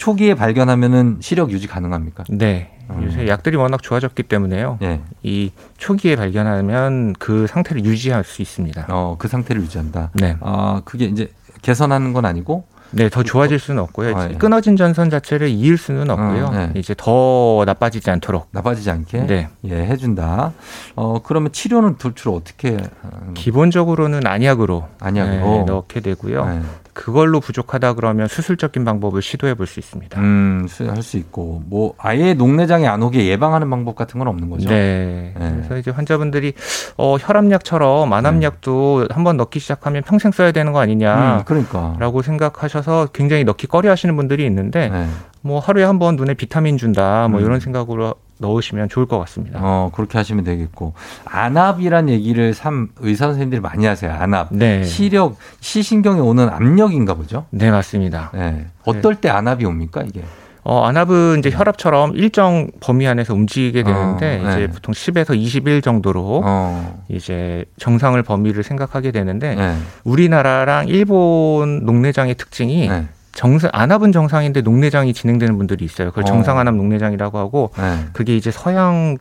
[0.00, 2.24] 초기에 발견하면은 시력 유지 가능합니까?
[2.30, 2.70] 네.
[2.88, 3.04] 음.
[3.04, 4.78] 요새 약들이 워낙 좋아졌기 때문에요.
[4.80, 5.02] 예.
[5.22, 8.86] 이 초기에 발견하면 그 상태를 유지할 수 있습니다.
[8.88, 10.10] 어, 그 상태를 유지한다.
[10.14, 10.38] 네.
[10.40, 11.30] 아, 그게 이제
[11.60, 14.16] 개선하는 건 아니고 네, 더 좋아질 수는 없고요.
[14.16, 14.34] 아, 예.
[14.36, 16.46] 끊어진 전선 자체를 이을 수는 없고요.
[16.46, 16.72] 어, 네.
[16.76, 18.48] 이제 더 나빠지지 않도록.
[18.52, 19.48] 나빠지지 않게 네.
[19.64, 20.54] 예, 해준다.
[20.96, 23.34] 어, 그러면 치료는 도대체 어떻게 하는 거예요?
[23.34, 25.50] 기본적으로는 안약으로, 안약으로?
[25.58, 26.62] 네, 넣게 되고요.
[27.00, 27.04] 네.
[27.04, 30.20] 그걸로 부족하다 그러면 수술적인 방법을 시도해 볼 수 있습니다.
[30.20, 34.68] 음, 할 수 있고 뭐 아예 녹내장이 안 오게 예방하는 방법 같은 건 없는 거죠.
[34.68, 35.32] 네.
[35.34, 36.52] 그래서 이제 환자분들이
[36.96, 41.38] 어, 혈압약처럼 안압약도 한번 넣기 시작하면 평생 써야 되는 거 아니냐.
[41.38, 41.96] 음, 그러니까.
[41.98, 45.06] 라고 생각하셔서 굉장히 넣기 꺼려 하시는 분들이 있는데 네.
[45.42, 47.44] 뭐 하루에 한 번 눈에 비타민 준다 뭐 음.
[47.46, 49.60] 이런 생각으로 넣으시면 좋을 것 같습니다.
[49.62, 50.94] 어, 그렇게 하시면 되겠고.
[51.24, 54.12] 안압이란 얘기를 참 의사 선생님들이 많이 하세요.
[54.12, 54.48] 안압.
[54.50, 54.82] 네.
[54.82, 57.46] 시력, 시신경에 오는 압력인가 보죠?
[57.50, 58.30] 네, 맞습니다.
[58.34, 58.66] 네.
[58.84, 60.22] 어떨 때 안압이 옵니까, 이게?
[60.62, 64.50] 어, 안압은 이제 혈압처럼 일정 범위 안에서 움직이게 되는데 어, 네.
[64.50, 67.02] 이제 보통 10에서 21 정도로 어.
[67.08, 69.76] 이제 정상을 범위를 생각하게 되는데 네.
[70.04, 73.08] 우리나라랑 일본 녹내장의 특징이 네.
[73.40, 76.10] 정상 안압은 정상인데 녹내장이 진행되는 분들이 있어요.
[76.10, 76.26] 그걸 어.
[76.26, 78.04] 정상 안압 녹내장이라고 하고 네.
[78.12, 79.16] 그게 이제 서양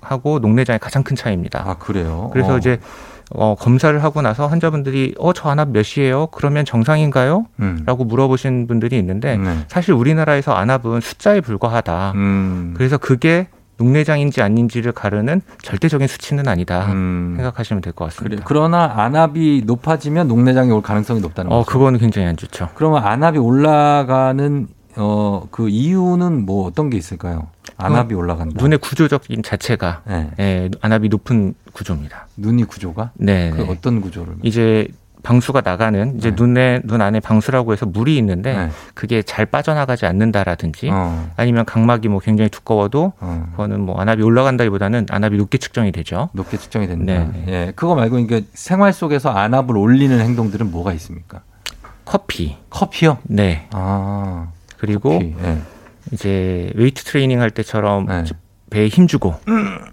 [0.00, 1.62] 하고 녹내장의 가장 큰 차이입니다.
[1.64, 2.28] 아, 그래요?
[2.32, 2.58] 그래서 어.
[2.58, 2.80] 이제
[3.30, 6.26] 어, 검사를 하고 나서 환자분들이 어, 저 안압 몇이에요?
[6.32, 7.46] 그러면 정상인가요?
[7.60, 7.84] 음.
[7.86, 9.58] 라고 물어보신 분들이 있는데 네.
[9.68, 12.14] 사실 우리나라에서 안압은 숫자에 불과하다.
[12.16, 12.74] 음.
[12.76, 13.46] 그래서 그게
[13.78, 16.86] 녹내장인지 아닌지를 가르는 절대적인 수치는 아니다.
[16.86, 18.08] 생각하시면 될것 음.
[18.08, 18.16] 그래.
[18.28, 18.44] 같습니다.
[18.46, 21.70] 그러나 안압이 높아지면 녹내장이 올 가능성이 높다는 어, 거죠.
[21.70, 22.70] 그거는 굉장히 안 좋죠.
[22.74, 27.48] 그러면 안압이 올라가는 어, 그 이유는 뭐 어떤 게 있을까요?
[27.76, 28.54] 안압이 올라간다.
[28.62, 30.30] 눈의 구조적인 자체가 네.
[30.40, 32.26] 예, 안압이 높은 구조입니다.
[32.38, 33.10] 눈이 구조가?
[33.16, 33.50] 네.
[33.50, 33.66] 그 네.
[33.68, 34.36] 어떤 구조를?
[34.42, 34.88] 이제
[35.26, 38.70] 방수가 나가는 이제 눈에 눈 안에 방수라고 해서 물이 있는데 네.
[38.94, 41.28] 그게 잘 빠져나가지 않는다라든지 어.
[41.36, 43.48] 아니면 각막이 뭐 굉장히 두꺼워도 어.
[43.50, 46.28] 그거는 뭐 안압이 올라간다기보다는 안압이 높게 측정이 되죠.
[46.32, 47.12] 높게 측정이 된다.
[47.12, 47.72] 네, 예.
[47.74, 51.40] 그거 말고 이게 생활 속에서 안압을 올리는 행동들은 뭐가 있습니까?
[52.04, 52.56] 커피.
[52.70, 53.18] 커피요?
[53.24, 53.66] 네.
[53.72, 54.50] 아.
[54.78, 55.34] 그리고 커피.
[55.42, 55.58] 예.
[56.12, 58.22] 이제 웨이트 트레이닝 할 때처럼 네.
[58.70, 59.34] 배에 힘주고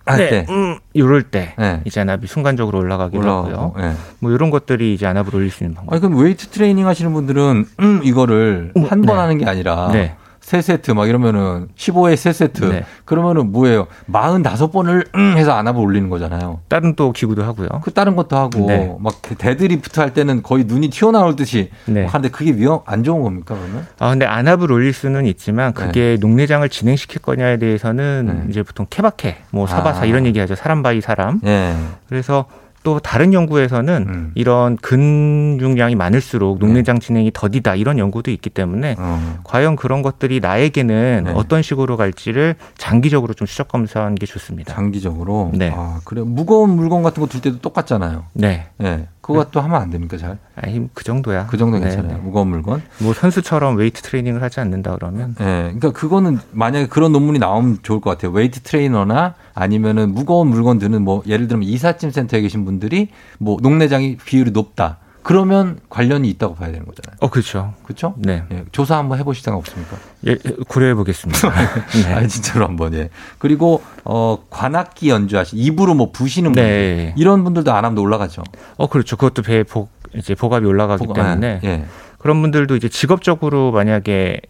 [0.05, 0.45] 할 네, 때.
[0.49, 1.81] 음, 이럴 때 네.
[1.85, 3.73] 이제 안압이 순간적으로 올라가기도 올라가고, 하고요.
[3.79, 3.93] 예.
[4.19, 5.93] 뭐 이런 것들이 이제 안압을 올릴 수 있는 방법.
[5.93, 9.13] 아니 그럼 웨이트 트레이닝 하시는 분들은 음 이거를 한번 네.
[9.13, 10.15] 하는 게 아니라 네.
[10.43, 12.85] 세 세트 막 이러면은 15회 세 세트 네.
[13.05, 13.87] 그러면은 뭐예요?
[14.11, 16.59] 45번을 음 해서 안압을 올리는 거잖아요.
[16.67, 17.69] 다른 또 기구도 하고요.
[17.81, 18.93] 그 다른 것도 하고 네.
[18.99, 22.05] 막 데드리프트 할 때는 거의 눈이 튀어나올 듯이 네.
[22.05, 23.87] 하는데 그게 위험 안 좋은 겁니까 그러면?
[23.99, 25.85] 아, 근데 안압을 올릴 수는 있지만 네.
[25.85, 30.05] 그게 녹내장을 진행시킬 거냐에 대해서는 이제 보통 케바케, 뭐 사바사 아.
[30.05, 30.55] 이런 얘기하죠.
[30.55, 31.39] 사람 by 사람.
[31.45, 31.73] 예.
[32.09, 32.45] 그래서
[32.83, 34.31] 또 다른 연구에서는 음.
[34.35, 36.65] 이런 근육량이 많을수록 네.
[36.65, 39.39] 녹내장 진행이 더디다 이런 연구도 있기 때문에 어.
[39.43, 41.31] 과연 그런 것들이 나에게는 네.
[41.33, 44.73] 어떤 식으로 갈지를 장기적으로 좀 추적 검사하는 게 좋습니다.
[44.73, 45.51] 장기적으로.
[45.53, 45.73] 네.
[45.75, 48.25] 아 그래 무거운 물건 같은 거들 때도 똑같잖아요.
[48.33, 48.67] 네.
[48.83, 49.07] 예.
[49.23, 50.37] 그것도 하면 안 됩니까 잘?
[50.55, 51.47] 아니, 그 정도야.
[51.47, 52.17] 그 정도 네, 괜찮아요.
[52.17, 52.21] 네.
[52.21, 52.81] 무거운 물건.
[52.99, 55.43] 뭐 선수처럼 웨이트 트레이닝을 하지 않는다 그러면 예.
[55.45, 58.31] 그러니까 그거는 만약에 그런 논문이 나오면 좋을 것 같아요.
[58.31, 63.07] 웨이트 트레이너나 아니면은 무거운 물건 드는 뭐 예를 들면 이삿짐 센터에 계신 분들이
[63.39, 64.97] 뭐 녹내장이 비율이 높다.
[65.23, 67.17] 그러면 관련이 있다고 봐야 되는 거잖아요.
[67.21, 67.73] 어 그렇죠.
[67.83, 68.13] 그렇죠?
[68.17, 68.43] 네.
[68.51, 68.63] 예.
[68.73, 69.95] 조사 한번 해보실 생각 없습니까?
[70.27, 70.35] 예,
[70.67, 71.49] 고려해 보겠습니다.
[72.05, 72.13] 네.
[72.13, 73.09] 아 진짜로 한번 예.
[73.37, 77.13] 그리고 어 관악기 연주하시 입으로 뭐 부시는 분들 네.
[77.17, 78.43] 이런 분들도 안 하면 올라가죠.
[78.77, 79.15] 어 그렇죠.
[79.15, 81.85] 그것도 배에 복 이제 복압이 올라가기 복- 때문에 예, 예.
[82.19, 84.41] 그런 분들도 이제 직업적으로 만약에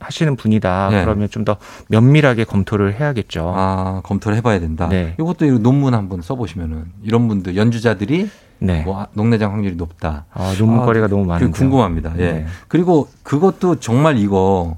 [0.00, 1.04] 하시는 분이다 네.
[1.04, 1.56] 그러면 좀 더
[1.88, 3.52] 면밀하게 검토를 해야겠죠.
[3.54, 4.88] 아 검토를 해봐야 된다.
[4.88, 5.14] 네.
[5.18, 8.28] 이것도 이 논문 한번 써보시면은 이런 분들 연주자들이
[8.58, 8.82] 네.
[8.82, 10.24] 뭐 녹내장 확률이 높다.
[10.32, 11.52] 아, 논문거리가 너무 그게 많은데요.
[11.52, 12.12] 궁금합니다.
[12.18, 12.32] 예.
[12.32, 12.46] 네.
[12.68, 14.76] 그리고 그것도 정말 이거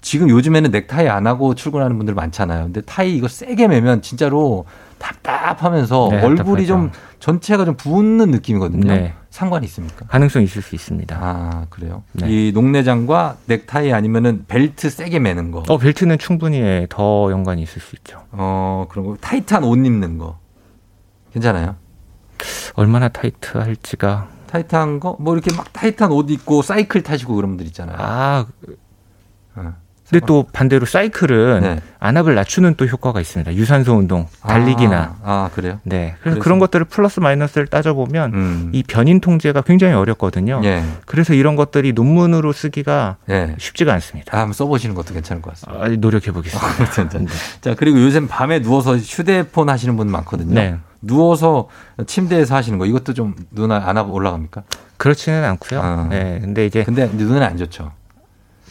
[0.00, 2.64] 지금 요즘에는 넥타이 안 하고 출근하는 분들 많잖아요.
[2.64, 4.66] 근데 타이 이거 세게 매면 진짜로
[4.98, 6.66] 답답하면서 네, 얼굴이 답답하죠.
[6.66, 8.86] 좀 전체가 좀 붓는 느낌이거든요.
[8.92, 9.14] 네.
[9.30, 10.06] 상관이 있습니까?
[10.06, 11.18] 가능성 있을 수 있습니다.
[11.20, 12.02] 아 그래요?
[12.12, 12.26] 네.
[12.28, 15.64] 이 녹내장과 넥타이 아니면은 벨트 세게 매는 거.
[15.68, 18.20] 어 벨트는 충분히 예, 더 연관이 있을 수 있죠.
[18.30, 20.38] 어 그런 거 타이트한 옷 입는 거
[21.32, 21.76] 괜찮아요?
[22.74, 27.96] 얼마나 타이트할지가 타이트한 거 뭐 이렇게 막 타이트한 옷 입고 사이클 타시고 그런 분들 있잖아요.
[27.98, 28.46] 아
[29.56, 29.72] 어.
[30.10, 31.80] 근데 또 반대로 사이클은 네.
[31.98, 33.54] 안압을 낮추는 또 효과가 있습니다.
[33.54, 35.16] 유산소 운동, 달리기나.
[35.22, 35.80] 아, 아, 그래요?
[35.82, 36.14] 네.
[36.22, 38.70] 그래서 그런 것들을 플러스 마이너스를 따져보면 음.
[38.74, 40.60] 이 변인 통제가 굉장히 어렵거든요.
[40.64, 40.84] 예.
[41.06, 43.56] 그래서 이런 것들이 논문으로 쓰기가 예.
[43.58, 44.36] 쉽지가 않습니다.
[44.36, 45.82] 아, 한번 써보시는 것도 괜찮을 것 같습니다.
[45.84, 46.90] 아, 노력해 보겠습니다.
[46.92, 47.18] 진짜.
[47.62, 50.54] 자, 그리고 요즘 밤에 누워서 휴대폰 하시는 분 많거든요.
[50.54, 50.76] 네.
[51.06, 51.68] 누워서
[52.06, 54.62] 침대에서 하시는 거 이것도 좀 눈 안압 올라갑니까?
[54.96, 55.80] 그렇지는 않고요.
[55.82, 56.06] 아.
[56.10, 56.38] 네.
[56.40, 57.92] 근데 이제 근데 눈에 안 좋죠.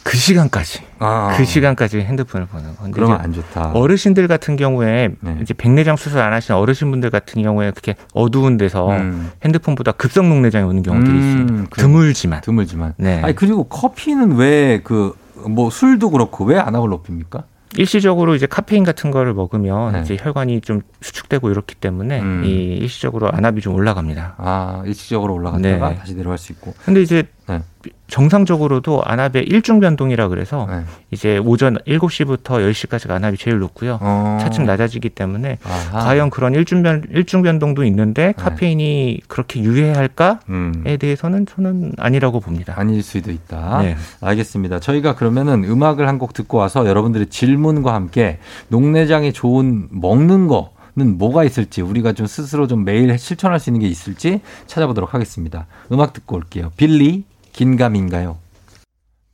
[0.02, 1.32] 그 시간까지 아.
[1.36, 3.70] 그 시간까지 핸드폰을 보는 건데 그러면 안 좋다.
[3.72, 5.38] 어르신들 같은 경우에 네.
[5.40, 9.30] 이제 백내장 수술 안 하신 어르신분들 같은 경우에 그렇게 어두운 데서 음.
[9.44, 11.68] 핸드폰보다 급성 녹내장이 오는 경우들이 음, 있습니다.
[11.70, 11.82] 그래.
[11.82, 12.40] 드물지만.
[12.42, 12.94] 드물지만.
[12.98, 13.20] 네.
[13.22, 15.14] 아니 그리고 커피는 왜 그
[15.46, 17.42] 뭐 술도 그렇고 왜 안압을 높입니까?
[17.76, 20.00] 일시적으로 이제 카페인 같은 거를 먹으면 네.
[20.02, 22.44] 이제 혈관이 좀 수축되고 이렇기 때문에 음.
[22.44, 24.34] 이 일시적으로 안압이 좀 올라갑니다.
[24.38, 25.96] 아, 일시적으로 올라갔다가 네.
[25.96, 26.74] 다시 내려갈 수 있고.
[26.84, 27.62] 근데 이제 네.
[28.06, 30.82] 정상적으로도 안압의 일중 변동이라 그래서 네.
[31.10, 33.98] 이제 오전 7시부터 10시까지가 안압이 제일 높고요.
[34.00, 34.38] 어.
[34.40, 36.04] 차츰 낮아지기 때문에 아하.
[36.04, 40.96] 과연 그런 일중 변 일중 변동도 있는데 카페인이 그렇게 유해할까에 음.
[40.98, 42.74] 대해서는 저는 아니라고 봅니다.
[42.76, 43.82] 아닐 수도 있다.
[43.82, 43.96] 네.
[44.20, 44.80] 알겠습니다.
[44.80, 48.38] 저희가 그러면은 음악을 한 곡 듣고 와서 여러분들의 질문과 함께
[48.68, 53.88] 녹내장에 좋은 먹는 거는 뭐가 있을지 우리가 좀 스스로 좀 매일 실천할 수 있는 게
[53.88, 55.66] 있을지 찾아보도록 하겠습니다.
[55.90, 56.70] 음악 듣고 올게요.
[56.76, 57.24] 빌리
[57.54, 58.36] 긴감인가요?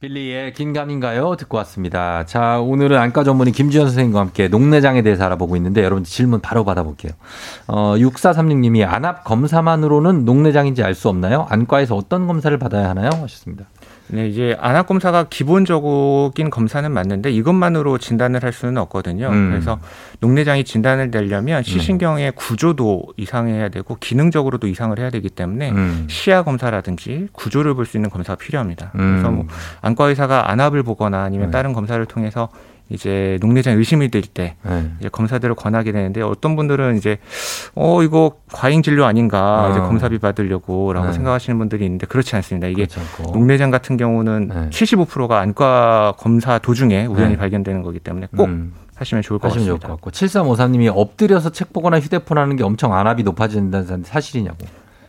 [0.01, 1.37] 빌리의 긴감인가요?
[1.37, 2.25] 듣고 왔습니다.
[2.25, 7.13] 자, 오늘은 안과 전문의 김주현 선생님과 함께 녹내장에 대해서 알아보고 있는데 여러분 질문 바로 받아볼게요.
[7.67, 11.47] 어, 6436님이 안압 검사만으로는 녹내장인지 알 수 없나요?
[11.51, 13.11] 안과에서 어떤 검사를 받아야 하나요?
[13.13, 13.67] 하셨습니다.
[14.13, 19.29] 네, 이제 안압 검사가 기본적인 검사는 맞는데 이것만으로 진단을 할 수는 없거든요.
[19.29, 19.51] 음.
[19.51, 19.79] 그래서
[20.21, 26.07] 녹내장이 진단을 되려면 시신경의 구조도 이상해야 되고 기능적으로도 이상을 해야 되기 때문에 음.
[26.09, 28.93] 시야 검사라든지 구조를 볼 수 있는 검사가 필요합니다.
[28.95, 29.13] 음.
[29.13, 29.47] 그래서 뭐
[29.81, 31.51] 안과 의사가 안압을 보거나 아니면 네.
[31.53, 32.49] 다른 검사를 통해서
[32.91, 34.91] 이제 녹내장 의심이 될때 네.
[34.99, 37.19] 이제 검사들을 권하게 되는데 어떤 분들은 이제
[37.75, 39.71] 어 이거 과잉 진료 아닌가 어.
[39.71, 41.13] 이제 검사비 받으려고라고 네.
[41.13, 42.67] 생각하시는 분들이 있는데 그렇지 않습니다.
[42.67, 42.87] 이게.
[43.33, 44.71] 녹내장 같은 경우는 네.
[44.71, 47.37] 75%가 안과 검사 도중에 우연히 네.
[47.37, 48.75] 발견되는 거기 때문에 꼭 음.
[48.97, 49.89] 하시면 좋을 것 하시면 좋을 같습니다.
[49.89, 54.59] 것 같고 7353님이 엎드려서 책 보거나 휴대폰 하는 게 엄청 안압이 높아진다는 사실이냐고.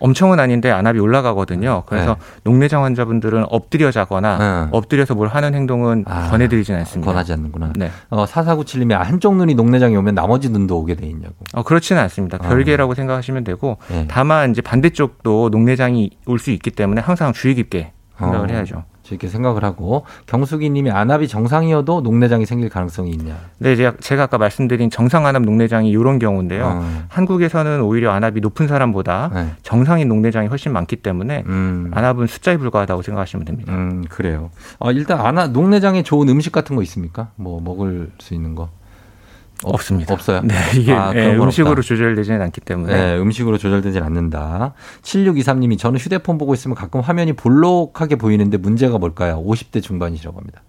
[0.01, 1.83] 엄청은 아닌데 안압이 올라가거든요.
[1.85, 2.19] 그래서 네.
[2.43, 7.09] 녹내장 환자분들은 엎드려 자거나 엎드려서 뭘 하는 행동은 권해드리진 않습니다.
[7.09, 7.71] 아, 권하지 않는구나.
[7.77, 7.89] 네.
[8.09, 11.35] 어, 4497님이 한쪽 눈이 녹내장이 오면 나머지 눈도 오게 돼 있냐고.
[11.53, 12.37] 어, 그렇지는 않습니다.
[12.41, 12.47] 아.
[12.49, 14.05] 별개라고 생각하시면 되고 네.
[14.09, 18.83] 다만 이제 반대쪽도 녹내장이 올 수 있기 때문에 항상 주의 깊게 생각을 어, 해야죠.
[19.15, 23.37] 이렇게 생각을 하고 경숙이 님이 안압이 정상이어도 녹내장이 생길 가능성이 있냐.
[23.57, 26.65] 네, 제가, 제가 아까 말씀드린 정상 안압 녹내장이 이런 경우인데요.
[26.65, 27.03] 어.
[27.09, 29.47] 한국에서는 오히려 안압이 높은 사람보다 네.
[29.63, 31.91] 정상인 녹내장이 훨씬 많기 때문에 음.
[31.93, 33.73] 안압은 숫자에 불과하다고 생각하시면 됩니다.
[33.73, 34.49] 음, 그래요.
[34.79, 37.29] 어, 일단 안압 녹내장에 좋은 음식 같은 거 있습니까?
[37.35, 38.69] 뭐 먹을 수 있는 거?
[39.63, 40.13] 없- 없습니다.
[40.13, 40.41] 없어요.
[40.43, 41.81] 네, 이게 아, 예, 음식으로 없다.
[41.83, 44.73] 조절되지는 않기 때문에 네, 음식으로 조절되진 않는다.
[45.03, 49.43] 7623님이 저는 휴대폰 보고 있으면 가끔 화면이 볼록하게 보이는데 문제가 뭘까요?
[49.45, 50.61] 50대 중반이시라고 합니다.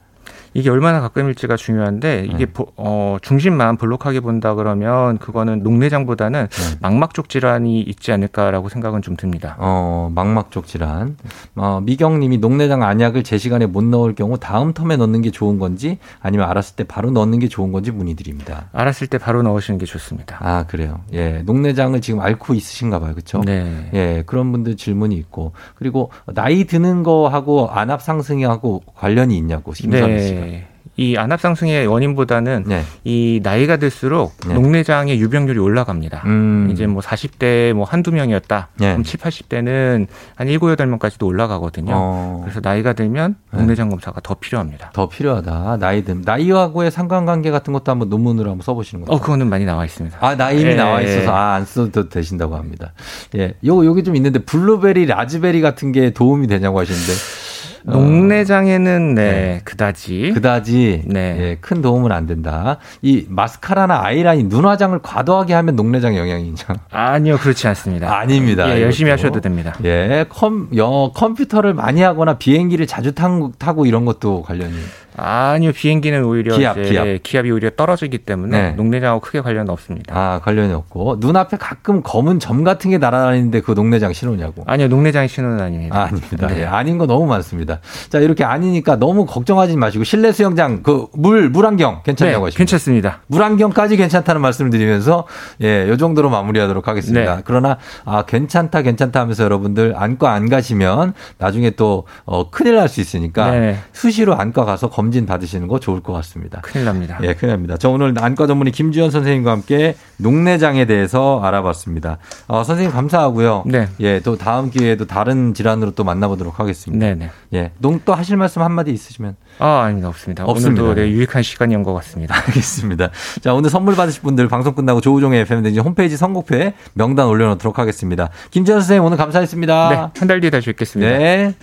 [0.54, 2.46] 이게 얼마나 가끔일지가 중요한데 이게 네.
[2.46, 6.76] 보- 어, 중심만 볼록하게 본다 그러면 그거는 녹내장보다는 네.
[6.80, 9.56] 망막 쪽 질환이 있지 않을까라고 생각은 좀 듭니다.
[9.58, 11.16] 어, 망막 쪽 질환.
[11.56, 15.98] 어, 미경님이 녹내장 안약을 제 시간에 못 넣을 경우 다음 텀에 넣는 게 좋은 건지
[16.20, 18.68] 아니면 알았을 때 바로 넣는 게 좋은 건지 문의드립니다.
[18.72, 20.36] 알았을 때 바로 넣으시는 게 좋습니다.
[20.40, 21.00] 아, 그래요.
[21.12, 21.42] 예.
[21.46, 23.14] 녹내장을 지금 앓고 있으신가 봐요.
[23.14, 23.40] 그쵸?
[23.44, 23.88] 네.
[23.94, 24.22] 예.
[24.26, 25.52] 그런 분들 질문이 있고.
[25.76, 29.72] 그리고 나이 드는 거하고 안압 상승하고 관련이 있냐고.
[29.72, 30.41] 김선희 씨가.
[30.44, 30.66] 네.
[30.96, 32.82] 이 안압 상승의 원인보다는 네.
[33.02, 34.52] 이 나이가 들수록 네.
[34.52, 36.22] 녹내장의 유병률이 올라갑니다.
[36.26, 36.68] 음.
[36.70, 38.68] 이제 뭐 40대 뭐 한두 명이었다.
[38.76, 38.90] 네.
[38.90, 41.92] 그럼 7, 80대는 한 7, 8명까지도 올라가거든요.
[41.94, 42.40] 어.
[42.44, 43.58] 그래서 나이가 들면 네.
[43.58, 44.90] 녹내장 검사가 더 필요합니다.
[44.92, 45.78] 더 필요하다.
[45.80, 49.16] 나이 든 나이하고의 상관관계 같은 것도 한번 논문으로 한번 써 보시는 거죠.
[49.16, 50.18] 어, 그거는 많이 나와 있습니다.
[50.20, 50.74] 아, 나 이미 예.
[50.74, 52.92] 나와 있어서 아, 안 써도 되신다고 합니다.
[53.36, 53.54] 예.
[53.64, 57.41] 요 여기 좀 있는데 블루베리, 라즈베리 같은 게 도움이 되냐고 하시는데 어,
[57.84, 60.32] 녹내장에는 네, 그다지.
[60.34, 61.36] 그다지 네.
[61.38, 62.78] 예, 큰 도움은 안 된다.
[63.02, 66.64] 이 마스카라나 아이라인, 눈 화장을 과도하게 하면 녹내장 영향이 있냐?
[66.90, 68.16] 아니요, 그렇지 않습니다.
[68.16, 68.68] 아닙니다.
[68.68, 69.10] 예, 열심히.
[69.10, 69.74] 하셔도 됩니다.
[69.84, 74.74] 예, 컴, 여, 컴퓨터를 많이 하거나 비행기를 자주 타고, 타고 이런 것도 관련이.
[75.16, 77.46] 아니요, 비행기는 오히려 기압, 이제 기압.
[77.46, 78.70] 이 오히려 떨어지기 때문에 네.
[78.72, 80.14] 녹내장하고 크게 관련 없습니다.
[80.16, 81.20] 아, 관련이 없고.
[81.20, 84.64] 눈 앞에 가끔 검은 점 같은 게 날아다니는데 그 녹내장 신호냐고.
[84.66, 85.98] 아니요, 녹내장의 신호는 아닙니다.
[85.98, 86.46] 아, 아닙니다.
[86.46, 86.60] 네.
[86.60, 87.80] 예, 아닌 거 너무 많습니다.
[88.08, 92.58] 자, 이렇게 아니니까 너무 걱정하지 마시고 실내 수영장 그 물 물안경 괜찮냐고 네, 하십니다.
[92.58, 93.20] 괜찮습니다.
[93.26, 95.26] 물안경까지 괜찮다는 말씀을 드리면서
[95.62, 97.36] 예, 요 정도로 마무리하도록 하겠습니다.
[97.36, 97.42] 네.
[97.44, 103.00] 그러나 아, 괜찮다 괜찮다 하면서 여러분들 안과 안 가시면 나중에 또 어, 큰일 날 수
[103.00, 103.76] 있으니까 네.
[103.92, 106.60] 수시로 안과 가서 검진 받으시는 거 좋을 것 같습니다.
[106.62, 107.18] 큰일 납니다.
[107.22, 107.76] 예, 큰일 납니다.
[107.78, 112.18] 저 오늘 안과 전문의 김주현 선생님과 함께 녹내장에 대해서 알아봤습니다.
[112.46, 113.64] 어, 선생님 감사하고요.
[113.66, 113.88] 네.
[114.00, 117.04] 예, 또 다음 기회에도 다른 질환으로 또 만나보도록 하겠습니다.
[117.06, 117.30] 네네.
[117.54, 120.08] 예, 농또 하실 말씀 한마디 있으시면 아, 아닙니다.
[120.08, 120.44] 없습니다.
[120.44, 120.82] 없습니다.
[120.82, 122.34] 오늘도 네, 유익한 시간이었던 것 같습니다.
[122.46, 123.10] 알겠습니다.
[123.40, 128.28] 자, 오늘 선물 받으실 분들 방송 끝나고 조우종의 FM 댕진 홈페이지 선곡표에 명단 올려놓도록 하겠습니다.
[128.50, 129.88] 김지현 선생님 오늘 감사했습니다.
[129.88, 131.18] 네, 한 달 뒤에 다시 뵙겠습니다.
[131.18, 131.54] 네.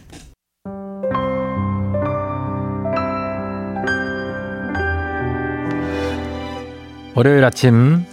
[7.20, 8.06] 월요일 아침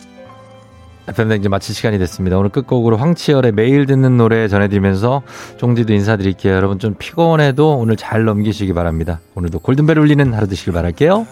[1.07, 2.39] FM 댕진 마칠 시간이 됐습니다.
[2.39, 5.23] 오늘 끝곡으로 황치열의 매일 듣는 노래 전해드리면서
[5.59, 6.53] 종지도 인사드릴게요.
[6.53, 9.20] 여러분 좀 피곤해도 오늘 잘 넘기시기 바랍니다.
[9.37, 11.24] 오늘도 골든벨 울리는 하루 되시길 바랄게요.